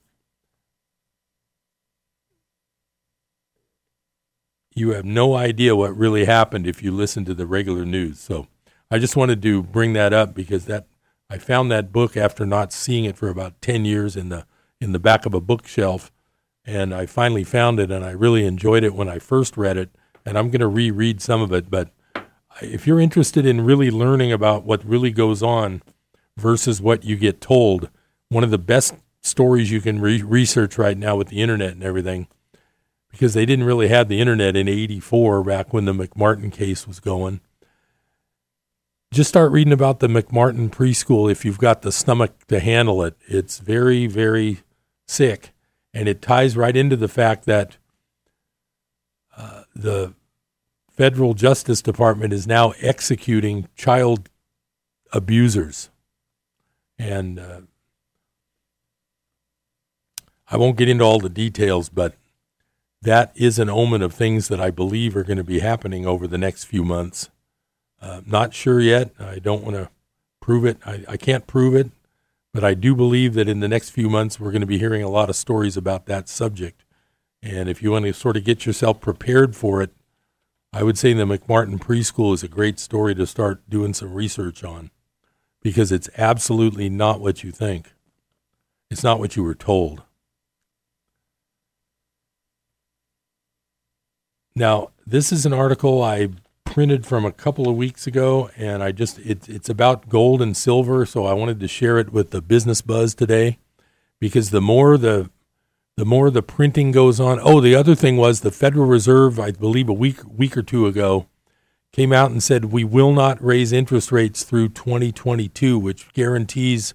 [4.73, 8.19] you have no idea what really happened if you listen to the regular news.
[8.19, 8.47] So
[8.89, 10.87] I just wanted to bring that up because that
[11.29, 14.45] I found that book after not seeing it for about 10 years in the
[14.79, 16.11] in the back of a bookshelf
[16.65, 19.91] and I finally found it and I really enjoyed it when I first read it
[20.25, 21.93] and I'm going to reread some of it but
[22.61, 25.81] if you're interested in really learning about what really goes on
[26.37, 27.89] versus what you get told,
[28.29, 31.83] one of the best stories you can re- research right now with the internet and
[31.83, 32.27] everything
[33.11, 36.99] because they didn't really have the internet in 84 back when the McMartin case was
[36.99, 37.41] going.
[39.13, 43.17] Just start reading about the McMartin preschool if you've got the stomach to handle it.
[43.27, 44.61] It's very, very
[45.05, 45.51] sick.
[45.93, 47.75] And it ties right into the fact that
[49.35, 50.13] uh, the
[50.89, 54.29] federal justice department is now executing child
[55.11, 55.89] abusers.
[56.97, 57.61] And uh,
[60.49, 62.15] I won't get into all the details, but
[63.01, 66.27] that is an omen of things that I believe are going to be happening over
[66.27, 67.29] the next few months.
[68.01, 69.11] Uh, not sure yet.
[69.19, 69.89] I don't want to
[70.39, 70.77] prove it.
[70.85, 71.91] I, I can't prove it,
[72.53, 75.03] but I do believe that in the next few months we're going to be hearing
[75.03, 76.83] a lot of stories about that subject.
[77.43, 79.91] And if you want to sort of get yourself prepared for it,
[80.73, 84.63] I would say the McMartin preschool is a great story to start doing some research
[84.63, 84.89] on
[85.61, 87.91] because it's absolutely not what you think.
[88.89, 90.03] It's not what you were told.
[94.55, 96.29] Now, this is an article I
[96.65, 100.55] printed from a couple of weeks ago, and I just it, it's about gold and
[100.55, 103.59] silver, so I wanted to share it with the business buzz today,
[104.19, 105.29] because the more the
[105.97, 107.39] the more the printing goes on.
[107.41, 110.85] Oh, the other thing was the Federal Reserve, I believe a week week or two
[110.85, 111.27] ago,
[111.91, 116.93] came out and said we will not raise interest rates through 2022, which guarantees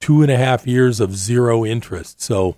[0.00, 2.20] two and a half years of zero interest.
[2.20, 2.56] So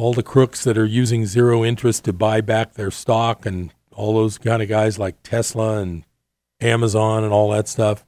[0.00, 4.14] all the crooks that are using zero interest to buy back their stock and all
[4.14, 6.04] those kind of guys like Tesla and
[6.58, 8.06] Amazon and all that stuff,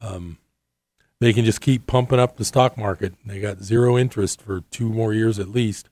[0.00, 0.38] um,
[1.20, 3.12] they can just keep pumping up the stock market.
[3.26, 5.90] They got zero interest for two more years at least.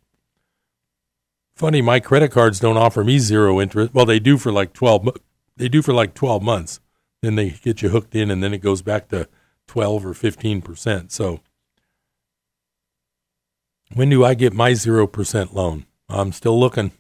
[1.55, 3.93] Funny, my credit cards don't offer me zero interest.
[3.93, 5.07] Well, they do for like twelve.
[5.55, 6.81] They do for like twelve months.
[7.21, 9.29] Then they get you hooked in, and then it goes back to
[9.67, 11.13] twelve or fifteen percent.
[11.13, 11.41] So
[13.95, 15.87] when do I get my 0% loan?
[16.09, 16.93] I'm still looking.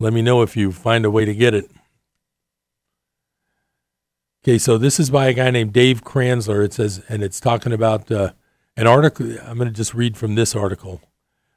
[0.00, 1.70] Let me know if you find a way to get it.
[4.44, 6.64] Okay, so this is by a guy named Dave Kranzler.
[6.64, 8.32] It says, and it's talking about uh,
[8.76, 9.26] an article.
[9.44, 11.00] I'm going to just read from this article.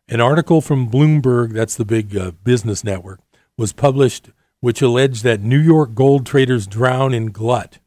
[0.07, 3.21] An article from Bloomberg, that's the big uh, business network,
[3.57, 4.29] was published
[4.65, 7.77] which alleged that New York gold traders drown in glut.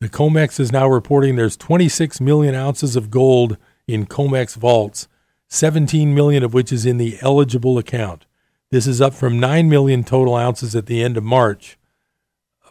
[0.00, 3.56] The COMEX is now reporting there's 26 million ounces of gold
[3.86, 5.06] in COMEX vaults
[5.48, 8.26] 17 million of which is in the eligible account.
[8.70, 11.78] This is up from 9 million total ounces at the end of March,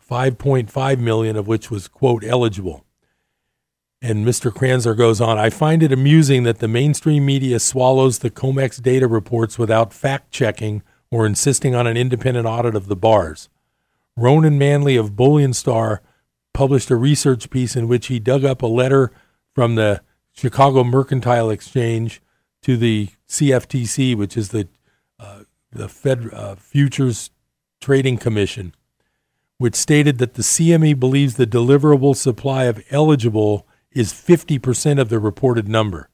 [0.09, 2.85] 5.5 million of which was, quote, eligible.
[4.01, 4.51] And Mr.
[4.51, 9.07] Kranzler goes on I find it amusing that the mainstream media swallows the COMEX data
[9.07, 13.49] reports without fact checking or insisting on an independent audit of the bars.
[14.17, 15.99] Ronan Manly of BullionStar
[16.53, 19.11] published a research piece in which he dug up a letter
[19.53, 20.01] from the
[20.33, 22.21] Chicago Mercantile Exchange
[22.65, 24.67] to the CFTC, which is the
[25.19, 25.41] uh,
[25.71, 27.29] the Fed uh, Futures
[27.79, 28.73] Trading Commission,
[29.59, 35.19] which stated that the CME believes the deliverable supply of eligible is 50% of the
[35.19, 36.09] reported number.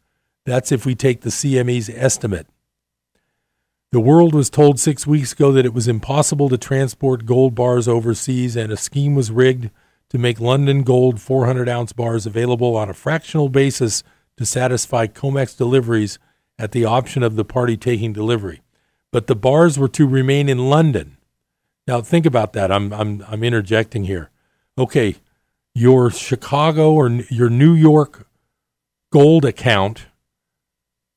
[0.46, 2.48] That's if we take the CME's estimate.
[3.94, 7.88] The world was told six weeks ago that it was impossible to transport gold bars
[7.88, 9.70] overseas, and a scheme was rigged
[10.10, 14.04] to make London gold 400 ounce bars available on a fractional basis
[14.36, 16.20] to satisfy COMEX deliveries
[16.62, 18.62] at the option of the party taking delivery.
[19.12, 21.18] But the bars were to remain in London.
[21.88, 22.72] Now think about that.
[22.72, 24.30] I'm I'm I'm interjecting here.
[24.78, 25.16] Okay,
[25.74, 28.28] your Chicago or your New York
[29.12, 30.06] gold account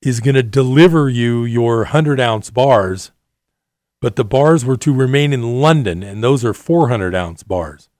[0.01, 3.11] is going to deliver you your 100 ounce bars,
[4.01, 7.91] but the bars were to remain in London, and those are 400 ounce bars.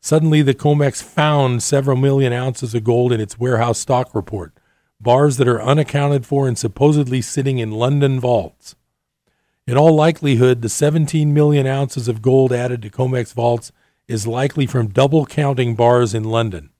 [0.00, 4.52] Suddenly, the COMEX found several million ounces of gold in its warehouse stock report
[5.02, 8.76] bars that are unaccounted for and supposedly sitting in London vaults.
[9.66, 13.72] In all likelihood, the 17 million ounces of gold added to COMEX vaults
[14.08, 16.70] is likely from double counting bars in London.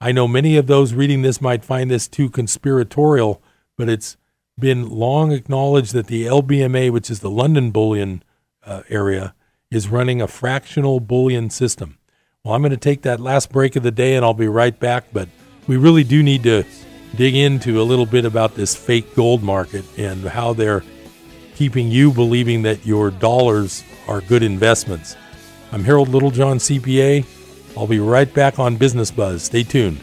[0.00, 3.42] I know many of those reading this might find this too conspiratorial,
[3.76, 4.16] but it's
[4.58, 8.22] been long acknowledged that the LBMA, which is the London bullion
[8.64, 9.34] uh, area,
[9.70, 11.98] is running a fractional bullion system.
[12.44, 14.78] Well, I'm going to take that last break of the day and I'll be right
[14.78, 15.28] back, but
[15.66, 16.64] we really do need to
[17.14, 20.84] dig into a little bit about this fake gold market and how they're
[21.54, 25.16] keeping you believing that your dollars are good investments.
[25.70, 27.26] I'm Harold Littlejohn, CPA.
[27.76, 29.42] I'll be right back on Business Buzz.
[29.44, 30.00] Stay tuned.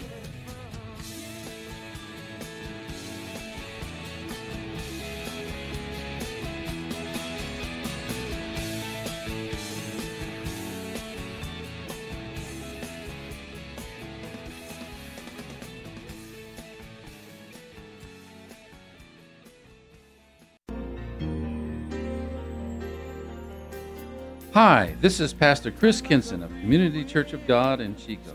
[24.55, 28.33] Hi, this is Pastor Chris Kinson of Community Church of God in Chico,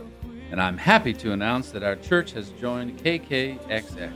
[0.49, 4.13] and I'm happy to announce that our church has joined KKXX.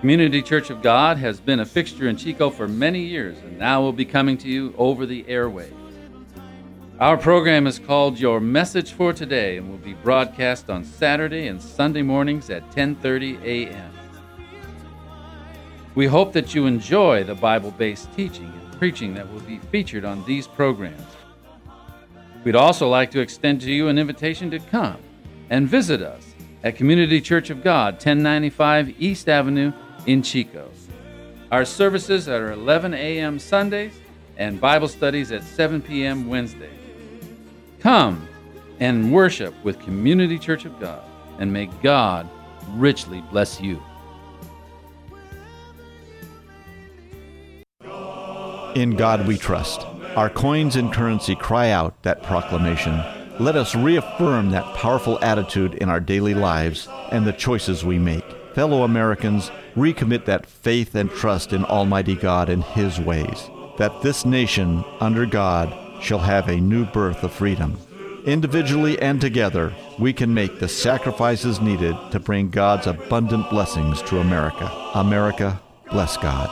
[0.00, 3.80] Community Church of God has been a fixture in Chico for many years and now
[3.80, 5.72] will be coming to you over the airwaves.
[7.00, 11.62] Our program is called Your Message for Today and will be broadcast on Saturday and
[11.62, 13.90] Sunday mornings at 10:30 a.m.
[15.94, 20.46] We hope that you enjoy the Bible-based teaching preaching that will be featured on these
[20.46, 21.02] programs.
[22.44, 24.98] We'd also like to extend to you an invitation to come
[25.50, 29.72] and visit us at Community Church of God, 1095 East Avenue
[30.06, 30.70] in Chico.
[31.50, 33.38] Our services are 11 a.m.
[33.38, 33.92] Sundays
[34.36, 36.28] and Bible studies at 7 p.m.
[36.28, 36.70] Wednesdays.
[37.80, 38.26] Come
[38.80, 41.02] and worship with Community Church of God,
[41.38, 42.28] and may God
[42.70, 43.82] richly bless you.
[48.76, 49.86] In God we trust.
[50.16, 53.02] Our coins and currency cry out that proclamation.
[53.40, 58.22] Let us reaffirm that powerful attitude in our daily lives and the choices we make.
[58.54, 63.48] Fellow Americans, recommit that faith and trust in Almighty God and His ways,
[63.78, 65.72] that this nation, under God,
[66.02, 67.78] shall have a new birth of freedom.
[68.26, 74.18] Individually and together, we can make the sacrifices needed to bring God's abundant blessings to
[74.18, 74.70] America.
[74.94, 76.50] America, bless God.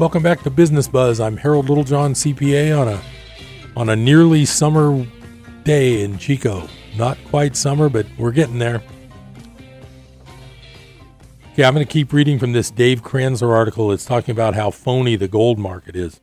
[0.00, 1.20] Welcome back to Business Buzz.
[1.20, 3.02] I'm Harold Littlejohn, CPA, on a
[3.76, 5.06] on a nearly summer
[5.64, 6.66] day in Chico.
[6.96, 8.82] Not quite summer, but we're getting there.
[11.52, 13.92] Okay, I'm going to keep reading from this Dave Kranzler article.
[13.92, 16.22] It's talking about how phony the gold market is.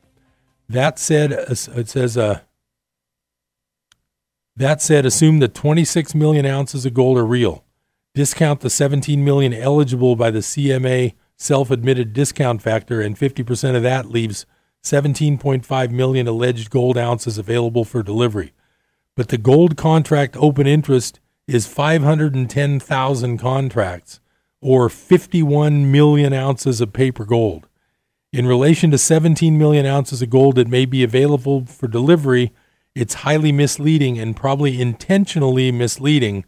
[0.67, 2.39] That said, it says, uh,
[4.55, 7.63] that said, assume that 26 million ounces of gold are real.
[8.15, 13.83] Discount the 17 million eligible by the CME self admitted discount factor, and 50% of
[13.83, 14.45] that leaves
[14.83, 18.53] 17.5 million alleged gold ounces available for delivery.
[19.15, 24.19] But the gold contract open interest is 510,000 contracts,
[24.61, 27.67] or 51 million ounces of paper gold.
[28.33, 32.53] In relation to 17 million ounces of gold that may be available for delivery,
[32.93, 36.45] it's highly misleading and probably intentionally misleading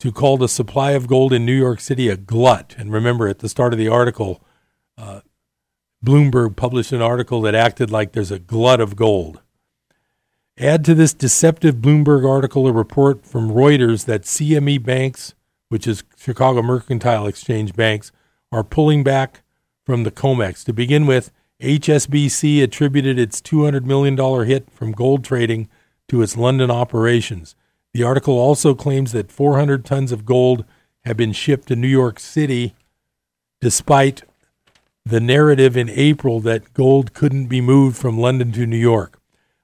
[0.00, 2.74] to call the supply of gold in New York City a glut.
[2.76, 4.42] And remember, at the start of the article,
[4.98, 5.20] uh,
[6.04, 9.40] Bloomberg published an article that acted like there's a glut of gold.
[10.58, 15.34] Add to this deceptive Bloomberg article a report from Reuters that CME banks,
[15.68, 18.10] which is Chicago Mercantile Exchange banks,
[18.50, 19.42] are pulling back
[19.84, 20.64] from the COMEX.
[20.64, 21.30] To begin with,
[21.60, 25.68] HSBC attributed its $200 million hit from gold trading
[26.08, 27.54] to its London operations.
[27.92, 30.64] The article also claims that 400 tons of gold
[31.04, 32.74] have been shipped to New York City
[33.60, 34.22] despite
[35.04, 39.20] the narrative in April that gold couldn't be moved from London to New York.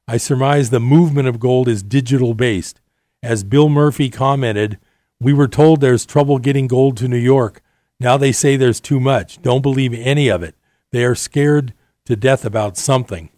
[0.09, 2.81] I surmise the movement of gold is digital based.
[3.23, 4.79] As Bill Murphy commented,
[5.21, 7.63] we were told there's trouble getting gold to New York.
[8.01, 9.41] Now they say there's too much.
[9.41, 10.55] Don't believe any of it.
[10.91, 11.75] They are scared
[12.07, 13.31] to death about something.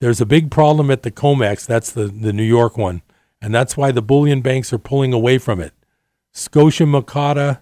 [0.00, 3.02] There's a big problem at the COMEX, that's the, the New York one
[3.44, 5.74] and that's why the bullion banks are pulling away from it.
[6.32, 7.60] Scotia Mocatta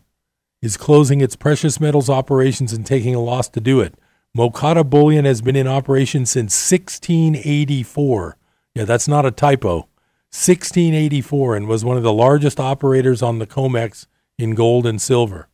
[0.61, 3.97] is closing its precious metals operations and taking a loss to do it.
[4.39, 8.37] Mocatta Bullion has been in operation since 1684.
[8.77, 9.89] Yeah, that's not a typo.
[10.31, 14.07] 1684 and was one of the largest operators on the COMEX
[14.39, 15.49] in gold and silver.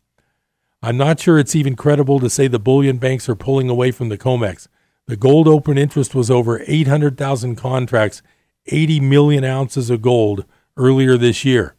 [0.83, 4.11] I'm not sure it's even credible to say the bullion banks are pulling away from
[4.11, 4.69] the COMEX.
[5.07, 8.21] The gold open interest was over 800,000 contracts
[8.69, 10.45] 80 million ounces of gold
[10.77, 11.75] earlier this year.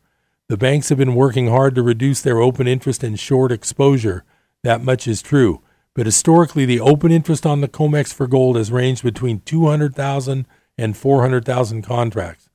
[0.47, 4.23] The banks have been working hard to reduce their open interest and short exposure.
[4.63, 5.61] That much is true.
[5.93, 10.45] But historically, the open interest on the COMEX for gold has ranged between 200,000
[10.77, 12.49] and 400,000 contracts.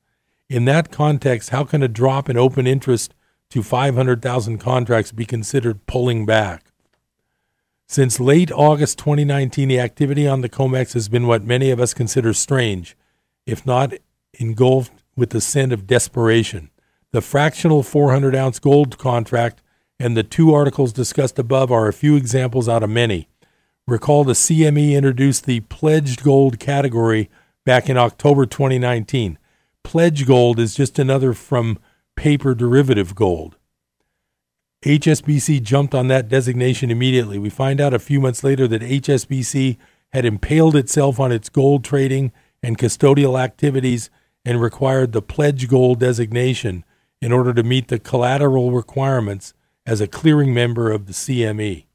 [0.49, 3.13] In that context, how can a drop in open interest
[3.49, 6.71] to 500,000 contracts be considered pulling back?
[7.87, 11.93] Since late August 2019, the activity on the COMEX has been what many of us
[11.93, 12.97] consider strange,
[13.45, 13.93] if not
[14.39, 16.69] engulfed with the scent of desperation.
[17.11, 19.61] The fractional 400 ounce gold contract
[19.99, 23.29] and the two articles discussed above are a few examples out of many.
[23.87, 27.29] Recall the CME introduced the pledged gold category
[27.65, 29.37] back in October 2019.
[29.83, 31.79] Pledge gold is just another from
[32.15, 33.57] paper derivative gold.
[34.83, 37.39] HSBC jumped on that designation immediately.
[37.39, 39.77] We find out a few months later that HSBC
[40.13, 42.31] had impaled itself on its gold trading
[42.61, 44.09] and custodial activities
[44.45, 46.85] and required the pledge gold designation
[47.21, 49.53] in order to meet the collateral requirements
[49.85, 51.85] as a clearing member of the CME.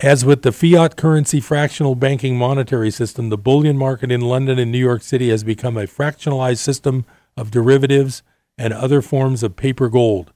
[0.00, 4.70] As with the fiat currency fractional banking monetary system, the bullion market in London and
[4.70, 7.04] New York City has become a fractionalized system
[7.36, 8.22] of derivatives
[8.56, 10.32] and other forms of paper gold,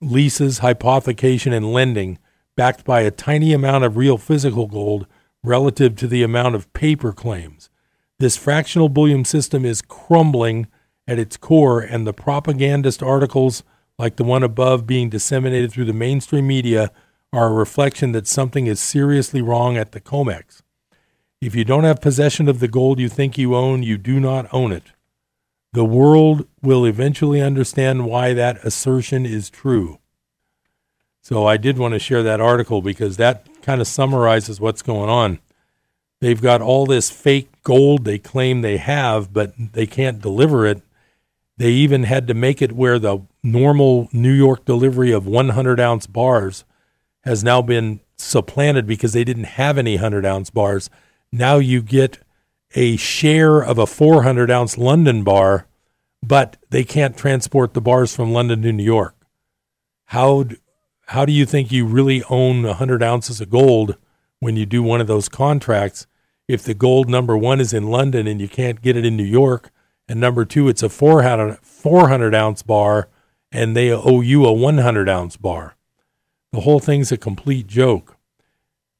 [0.00, 2.18] leases, hypothecation, and lending,
[2.56, 5.06] backed by a tiny amount of real physical gold
[5.44, 7.70] relative to the amount of paper claims.
[8.18, 10.66] This fractional bullion system is crumbling
[11.06, 13.62] at its core, and the propagandist articles
[13.98, 16.90] like the one above being disseminated through the mainstream media
[17.32, 20.62] are a reflection that something is seriously wrong at the COMEX.
[21.40, 24.48] If you don't have possession of the gold you think you own, you do not
[24.52, 24.92] own it.
[25.72, 29.98] The world will eventually understand why that assertion is true.
[31.20, 35.10] So I did want to share that article because that kind of summarizes what's going
[35.10, 35.38] on.
[36.20, 40.80] They've got all this fake gold they claim they have, but they can't deliver it.
[41.58, 46.06] They even had to make it where the normal New York delivery of 100 ounce
[46.06, 46.64] bars
[47.24, 50.88] has now been supplanted because they didn't have any 100 ounce bars.
[51.30, 52.20] Now you get
[52.74, 55.66] a share of a 400 ounce London bar,
[56.22, 59.14] but they can't transport the bars from London to New York.
[60.06, 60.46] How,
[61.08, 63.98] how do you think you really own 100 ounces of gold
[64.40, 66.06] when you do one of those contracts?
[66.48, 69.22] If the gold number one is in London and you can't get it in New
[69.22, 69.70] York,
[70.08, 73.08] and number two, it's a 400, 400 ounce bar
[73.52, 75.76] and they owe you a 100 ounce bar.
[76.52, 78.16] The whole thing's a complete joke.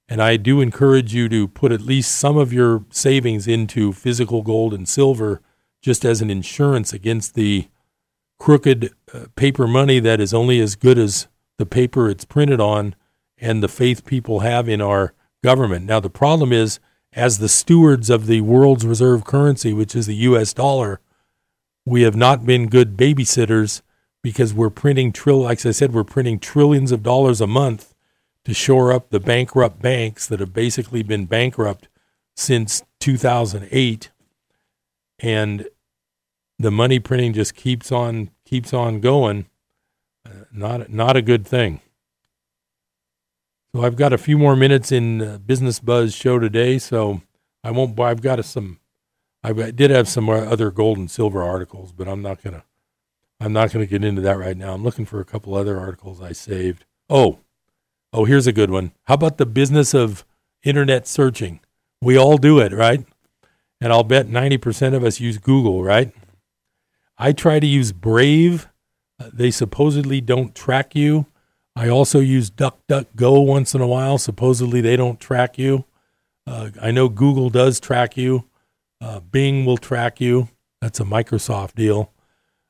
[0.09, 4.43] And I do encourage you to put at least some of your savings into physical
[4.43, 5.43] gold and silver
[5.83, 7.69] just as an insurance against the
[8.39, 11.29] crooked uh, paper money that is only as good as
[11.59, 12.95] the paper it's printed on
[13.37, 15.87] and the faith people have in our government.
[15.87, 16.81] Now, the problem is,
[17.19, 21.01] as the stewards of the world's reserve currency, which is the US dollar,
[21.85, 23.83] we have not been good babysitters
[24.23, 27.93] because we're printing trill like I said, we're printing trillions of dollars a month
[28.45, 31.89] to shore up the bankrupt banks that have basically been bankrupt
[32.37, 34.11] since 2008
[35.19, 35.67] and
[36.57, 39.47] the money printing just keeps on keeps on going.
[40.25, 41.81] Uh, not not a good thing
[43.75, 47.23] so I've got a few more minutes in uh, Business Buzz show today so
[47.63, 48.81] I won't I've got a, some
[49.43, 52.65] I did have some other gold and silver articles but I'm not to
[53.41, 56.21] I'm not to get into that right now I'm looking for a couple other articles
[56.21, 57.39] I saved oh
[58.13, 58.93] Oh, here's a good one.
[59.05, 60.25] How about the business of
[60.63, 61.61] internet searching?
[62.01, 63.05] We all do it, right?
[63.81, 66.13] And I'll bet 90% of us use Google, right?
[67.19, 68.69] I try to use Brave.
[69.33, 71.27] They supposedly don't track you.
[71.79, 74.19] I also use DuckDuckGo once in a while.
[74.19, 75.85] Supposedly they don't track you.
[76.45, 78.47] Uh, I know Google does track you.
[79.01, 80.49] Uh, Bing will track you.
[80.81, 82.11] That's a Microsoft deal.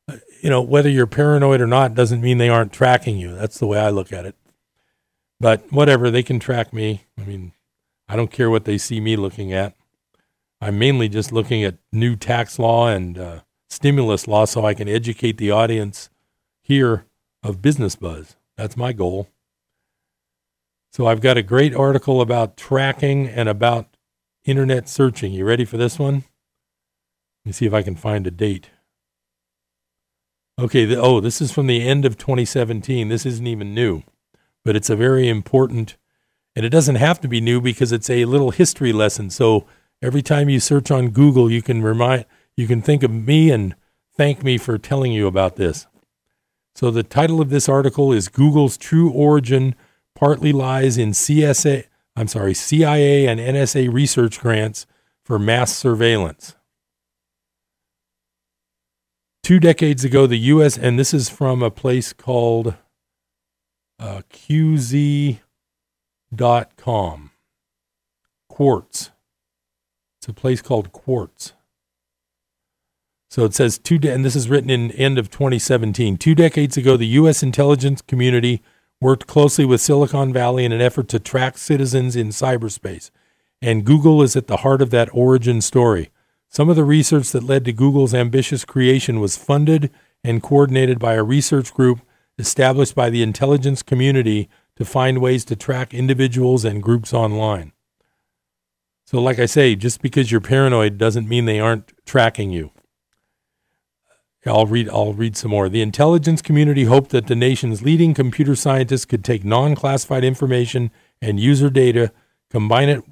[0.07, 3.35] Uh, you know, whether you're paranoid or not doesn't mean they aren't tracking you.
[3.35, 4.35] That's the way I look at it.
[5.41, 7.05] But whatever, they can track me.
[7.19, 7.53] I mean,
[8.11, 9.75] I don't care what they see me looking at.
[10.61, 13.41] I'm mainly just looking at new tax law and uh,
[13.71, 16.11] stimulus law so I can educate the audience
[16.61, 17.07] here
[17.43, 18.37] of Business Buzz.
[18.59, 19.31] That's my goal.
[20.93, 23.97] So I've got a great article about tracking and about
[24.45, 25.33] internet searching.
[25.33, 26.17] You ready for this one?
[26.17, 28.69] Let me see if I can find a date.
[30.59, 33.09] Okay, the, oh, this is from the end of 2017.
[33.09, 34.03] This isn't even new
[34.69, 35.97] but it's a very important,
[36.55, 39.31] and it doesn't have to be new because it's a little history lesson.
[39.31, 39.67] So
[40.03, 43.75] every time you search on Google, you can remind, you can think of me and
[44.15, 45.87] thank me for telling you about this.
[46.79, 49.75] So the title of this article is Google's True Origin
[50.15, 54.87] Partly Lies in CSA, I'm sorry, CIA and NSA research grants
[55.25, 56.55] for mass surveillance.
[59.43, 62.77] Two decades ago, the U.S., and this is from a place called
[63.99, 65.41] uh, qz.com.
[68.49, 69.11] Quartz.
[70.21, 71.55] It's a place called Quartz.
[73.29, 76.17] So it says two, de- and this is written in end of 2017.
[76.17, 77.43] Two decades ago, the U.S.
[77.43, 78.63] intelligence community
[79.01, 83.11] worked closely with Silicon Valley in an effort to track citizens in cyberspace,
[83.61, 86.11] and Google is at the heart of that origin story.
[86.49, 89.91] Some of the research that led to Google's ambitious creation was funded
[90.25, 92.01] and coordinated by a research group
[92.39, 97.73] established by the intelligence community to find ways to track individuals and groups online.
[99.05, 102.71] So, like I say, just because you're paranoid doesn't mean they aren't tracking you.
[104.47, 105.69] I'll read, I'll read some more.
[105.69, 110.91] The intelligence community hoped that the nation's leading computer scientists could take non classified information
[111.21, 112.13] and user data,
[112.51, 113.03] combine it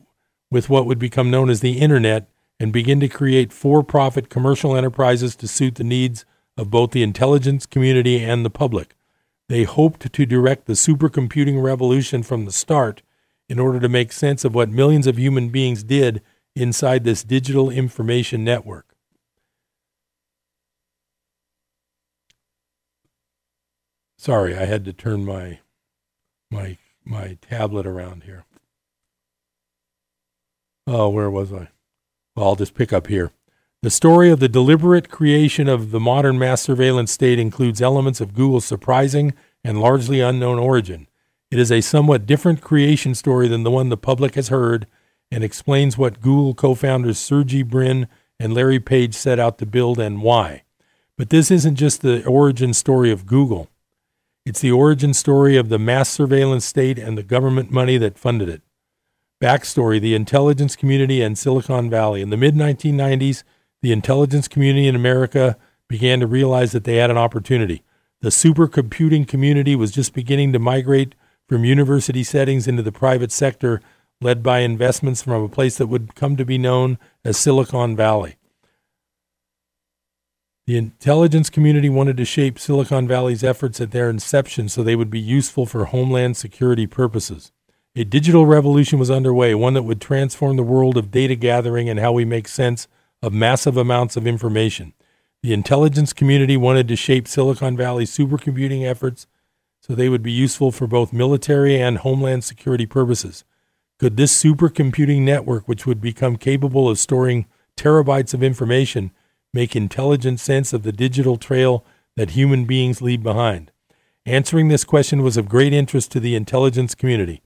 [0.50, 4.76] with what would become known as the Internet, and begin to create for profit commercial
[4.76, 6.24] enterprises to suit the needs
[6.56, 8.94] of both the intelligence community and the public.
[9.48, 13.02] They hoped to direct the supercomputing revolution from the start
[13.48, 16.22] in order to make sense of what millions of human beings did
[16.54, 18.95] inside this digital information network.
[24.26, 25.60] Sorry, I had to turn my
[26.50, 28.44] my my tablet around here.
[30.84, 31.68] Oh, where was I?
[32.34, 33.30] Well, I'll just pick up here.
[33.82, 38.34] The story of the deliberate creation of the modern mass surveillance state includes elements of
[38.34, 41.06] Google's surprising and largely unknown origin.
[41.52, 44.88] It is a somewhat different creation story than the one the public has heard
[45.30, 48.08] and explains what Google co founders Sergey Brin
[48.40, 50.64] and Larry Page set out to build and why.
[51.16, 53.70] But this isn't just the origin story of Google,
[54.46, 58.48] it's the origin story of the mass surveillance state and the government money that funded
[58.48, 58.62] it.
[59.42, 62.22] Backstory The intelligence community and Silicon Valley.
[62.22, 63.42] In the mid 1990s,
[63.82, 67.82] the intelligence community in America began to realize that they had an opportunity.
[68.20, 71.16] The supercomputing community was just beginning to migrate
[71.48, 73.80] from university settings into the private sector,
[74.20, 78.36] led by investments from a place that would come to be known as Silicon Valley.
[80.66, 85.10] The intelligence community wanted to shape Silicon Valley's efforts at their inception so they would
[85.10, 87.52] be useful for homeland security purposes.
[87.94, 92.00] A digital revolution was underway, one that would transform the world of data gathering and
[92.00, 92.88] how we make sense
[93.22, 94.92] of massive amounts of information.
[95.40, 99.28] The intelligence community wanted to shape Silicon Valley's supercomputing efforts
[99.80, 103.44] so they would be useful for both military and homeland security purposes.
[104.00, 107.46] Could this supercomputing network, which would become capable of storing
[107.76, 109.12] terabytes of information,
[109.52, 111.84] make intelligent sense of the digital trail
[112.16, 113.70] that human beings leave behind?
[114.24, 117.42] Answering this question was of great interest to the intelligence community.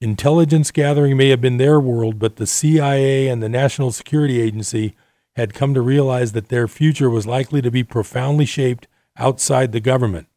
[0.00, 4.94] Intelligence gathering may have been their world, but the CIA and the National Security Agency
[5.36, 9.80] had come to realize that their future was likely to be profoundly shaped outside the
[9.80, 10.28] government.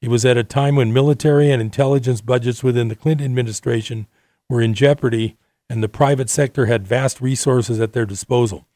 [0.00, 4.06] It was at a time when military and intelligence budgets within the Clinton administration
[4.48, 5.36] were in jeopardy
[5.68, 8.66] and the private sector had vast resources at their disposal.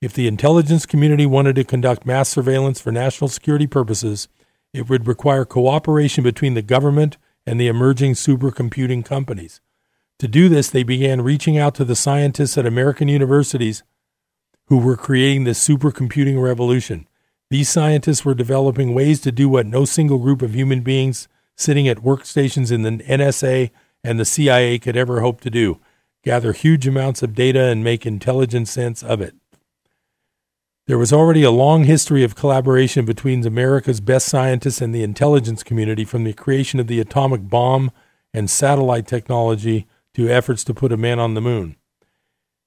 [0.00, 4.28] If the intelligence community wanted to conduct mass surveillance for national security purposes,
[4.72, 9.60] it would require cooperation between the government and the emerging supercomputing companies.
[10.20, 13.82] To do this, they began reaching out to the scientists at American universities
[14.66, 17.08] who were creating the supercomputing revolution.
[17.50, 21.26] These scientists were developing ways to do what no single group of human beings
[21.56, 23.70] sitting at workstations in the NSA
[24.04, 25.80] and the CIA could ever hope to do
[26.24, 29.34] gather huge amounts of data and make intelligent sense of it.
[30.88, 35.62] There was already a long history of collaboration between America's best scientists and the intelligence
[35.62, 37.90] community, from the creation of the atomic bomb
[38.32, 41.76] and satellite technology to efforts to put a man on the moon.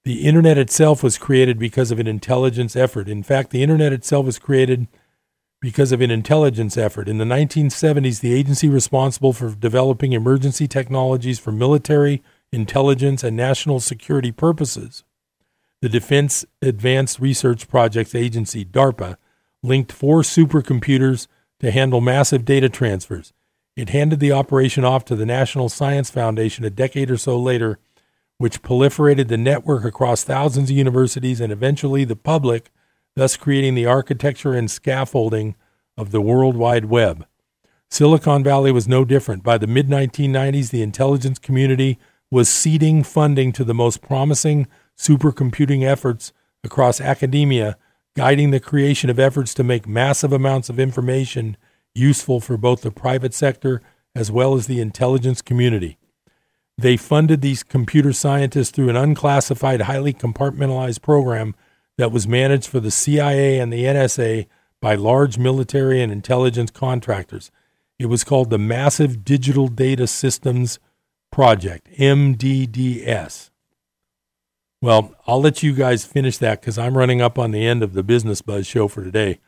[0.06, 3.10] The internet itself was created because of an intelligence effort.
[3.10, 4.88] In fact, the internet itself was created
[5.60, 7.10] because of an intelligence effort.
[7.10, 13.80] In the 1970s, the agency responsible for developing emergency technologies for military, intelligence, and national
[13.80, 15.04] security purposes
[15.82, 19.18] the Defense Advanced Research Projects Agency, DARPA,
[19.64, 21.28] linked four supercomputers
[21.60, 23.34] to handle massive data transfers.
[23.76, 27.80] It handed the operation off to the National Science Foundation a decade or so later,
[28.38, 32.72] which proliferated the network across thousands of universities and eventually the public,
[33.16, 35.56] thus creating the architecture and scaffolding
[35.98, 37.26] of the World Wide Web.
[37.90, 39.44] Silicon Valley was no different.
[39.44, 44.68] By the mid 1990s, the intelligence community was seeding funding to the most promising
[44.98, 46.34] supercomputing efforts
[46.64, 47.78] across academia,
[48.16, 51.58] guiding the creation of efforts to make massive amounts of information
[51.94, 53.82] useful for both the private sector
[54.16, 55.98] as well as the intelligence community.
[56.78, 61.56] They funded these computer scientists through an unclassified, highly compartmentalized program
[61.98, 64.48] that was managed for the CIA and the NSA
[64.82, 67.52] by large military and intelligence contractors.
[68.00, 70.80] It was called the Massive Digital Data Systems
[71.32, 73.51] Project, MDDS.
[74.82, 77.94] Well, I'll let you guys finish that because I'm running up on the end of
[77.94, 79.40] the Business Buzz show for today.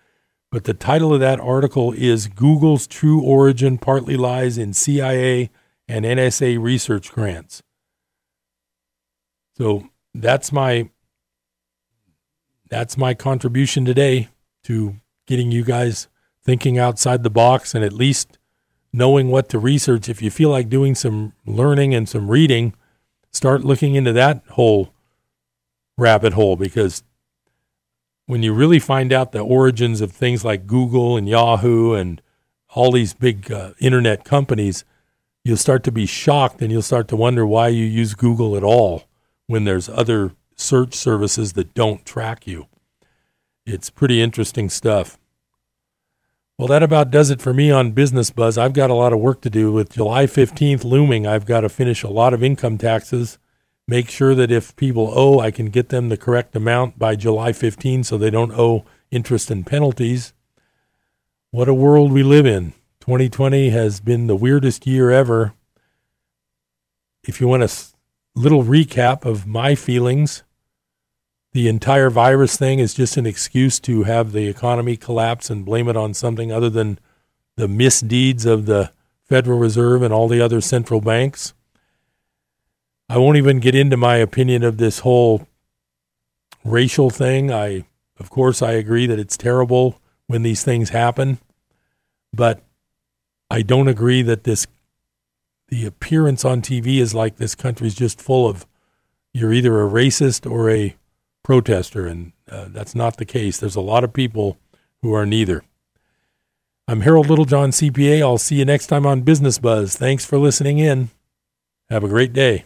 [0.51, 5.49] But the title of that article is Google's True Origin Partly Lies in CIA
[5.87, 7.63] and NSA Research Grants.
[9.57, 10.89] So that's my
[12.69, 14.29] that's my contribution today
[14.65, 16.07] to getting you guys
[16.43, 18.37] thinking outside the box and at least
[18.91, 20.09] knowing what to research.
[20.09, 22.75] If you feel like doing some learning and some reading,
[23.31, 24.93] start looking into that whole
[25.97, 27.03] rabbit hole because
[28.25, 32.21] when you really find out the origins of things like Google and Yahoo and
[32.69, 34.85] all these big uh, internet companies,
[35.43, 38.63] you'll start to be shocked and you'll start to wonder why you use Google at
[38.63, 39.03] all
[39.47, 42.67] when there's other search services that don't track you.
[43.65, 45.17] It's pretty interesting stuff.
[46.57, 48.57] Well, that about does it for me on Business Buzz.
[48.57, 51.25] I've got a lot of work to do with July 15th looming.
[51.25, 53.37] I've got to finish a lot of income taxes
[53.87, 57.53] make sure that if people owe, I can get them the correct amount by July
[57.53, 60.33] 15 so they don't owe interest and penalties.
[61.51, 62.73] What a world we live in.
[63.01, 65.53] 2020 has been the weirdest year ever.
[67.23, 67.71] If you want a
[68.35, 70.43] little recap of my feelings,
[71.51, 75.87] the entire virus thing is just an excuse to have the economy collapse and blame
[75.87, 76.97] it on something other than
[77.55, 78.91] the misdeeds of the
[79.25, 81.53] Federal Reserve and all the other central banks.
[83.09, 85.47] I won't even get into my opinion of this whole
[86.63, 87.51] racial thing.
[87.51, 87.85] I,
[88.19, 91.39] of course, I agree that it's terrible when these things happen,
[92.33, 92.63] but
[93.49, 94.65] I don't agree that this
[95.69, 98.65] the appearance on TV is like this country's just full of
[99.33, 100.95] you're either a racist or a
[101.43, 103.57] protester, and uh, that's not the case.
[103.57, 104.57] There's a lot of people
[105.01, 105.63] who are neither.
[106.87, 108.21] I'm Harold Littlejohn, CPA.
[108.21, 109.95] I'll see you next time on Business Buzz.
[109.95, 111.09] Thanks for listening in.
[111.89, 112.65] Have a great day.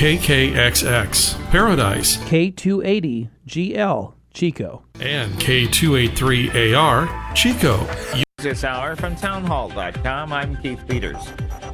[0.00, 7.86] KKXX Paradise, K280GL Chico, and K283AR Chico.
[8.38, 11.22] This hour from townhall.com, I'm Keith Peters.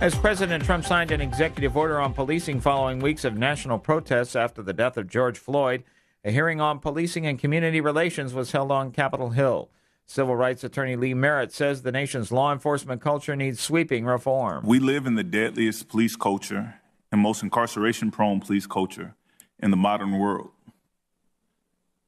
[0.01, 4.61] As President Trump signed an executive order on policing following weeks of national protests after
[4.61, 5.85] the death of George Floyd,
[6.25, 9.71] a hearing on policing and community relations was held on Capitol Hill.
[10.05, 14.67] Civil rights attorney Lee Merritt says the nation's law enforcement culture needs sweeping reform.
[14.67, 16.81] We live in the deadliest police culture
[17.13, 19.15] and most incarceration prone police culture
[19.59, 20.51] in the modern world.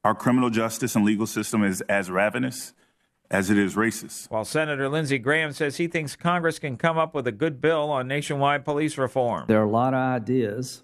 [0.05, 2.73] Our criminal justice and legal system is as ravenous
[3.31, 4.31] as it is racist.
[4.31, 7.91] While Senator Lindsey Graham says he thinks Congress can come up with a good bill
[7.91, 9.45] on nationwide police reform.
[9.49, 10.83] There are a lot of ideas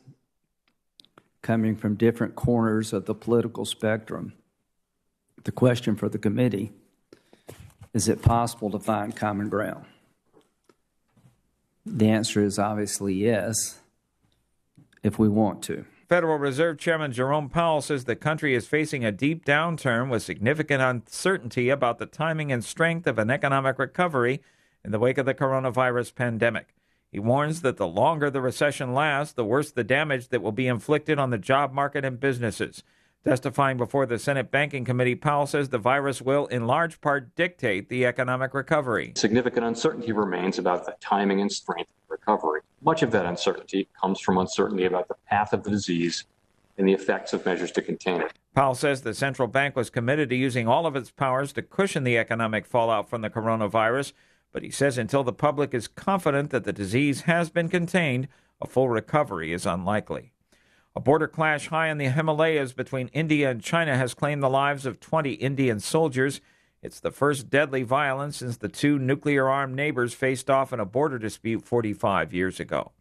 [1.42, 4.34] coming from different corners of the political spectrum.
[5.44, 6.72] The question for the committee
[7.92, 9.84] is it possible to find common ground?
[11.86, 13.78] The answer is obviously yes
[15.04, 15.84] if we want to.
[16.08, 20.82] Federal Reserve Chairman Jerome Powell says the country is facing a deep downturn with significant
[20.82, 24.42] uncertainty about the timing and strength of an economic recovery
[24.84, 26.74] in the wake of the coronavirus pandemic.
[27.10, 30.66] He warns that the longer the recession lasts, the worse the damage that will be
[30.66, 32.82] inflicted on the job market and businesses.
[33.24, 37.88] Testifying before the Senate Banking Committee, Powell says the virus will, in large part, dictate
[37.88, 39.14] the economic recovery.
[39.16, 42.60] Significant uncertainty remains about the timing and strength of recovery.
[42.82, 46.26] Much of that uncertainty comes from uncertainty about the path of the disease
[46.76, 48.34] and the effects of measures to contain it.
[48.54, 52.04] Powell says the central bank was committed to using all of its powers to cushion
[52.04, 54.12] the economic fallout from the coronavirus,
[54.52, 58.28] but he says until the public is confident that the disease has been contained,
[58.60, 60.33] a full recovery is unlikely.
[60.96, 64.86] A border clash high in the Himalayas between India and China has claimed the lives
[64.86, 66.40] of 20 Indian soldiers.
[66.82, 70.84] It's the first deadly violence since the two nuclear armed neighbors faced off in a
[70.84, 72.92] border dispute 45 years ago.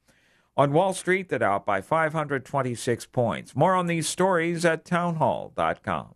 [0.58, 3.56] On Wall Street, that out by 526 points.
[3.56, 6.16] More on these stories at townhall.com.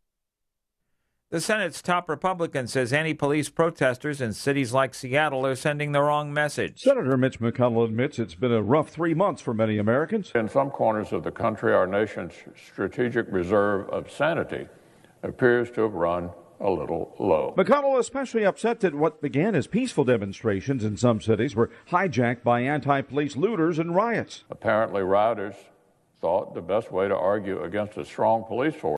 [1.31, 6.01] The Senate's top Republican says anti police protesters in cities like Seattle are sending the
[6.01, 6.81] wrong message.
[6.81, 10.33] Senator Mitch McConnell admits it's been a rough three months for many Americans.
[10.35, 14.67] In some corners of the country, our nation's strategic reserve of sanity
[15.23, 17.53] appears to have run a little low.
[17.57, 22.43] McConnell is especially upset that what began as peaceful demonstrations in some cities were hijacked
[22.43, 24.43] by anti police looters and riots.
[24.49, 25.55] Apparently, rioters
[26.19, 28.97] thought the best way to argue against a strong police force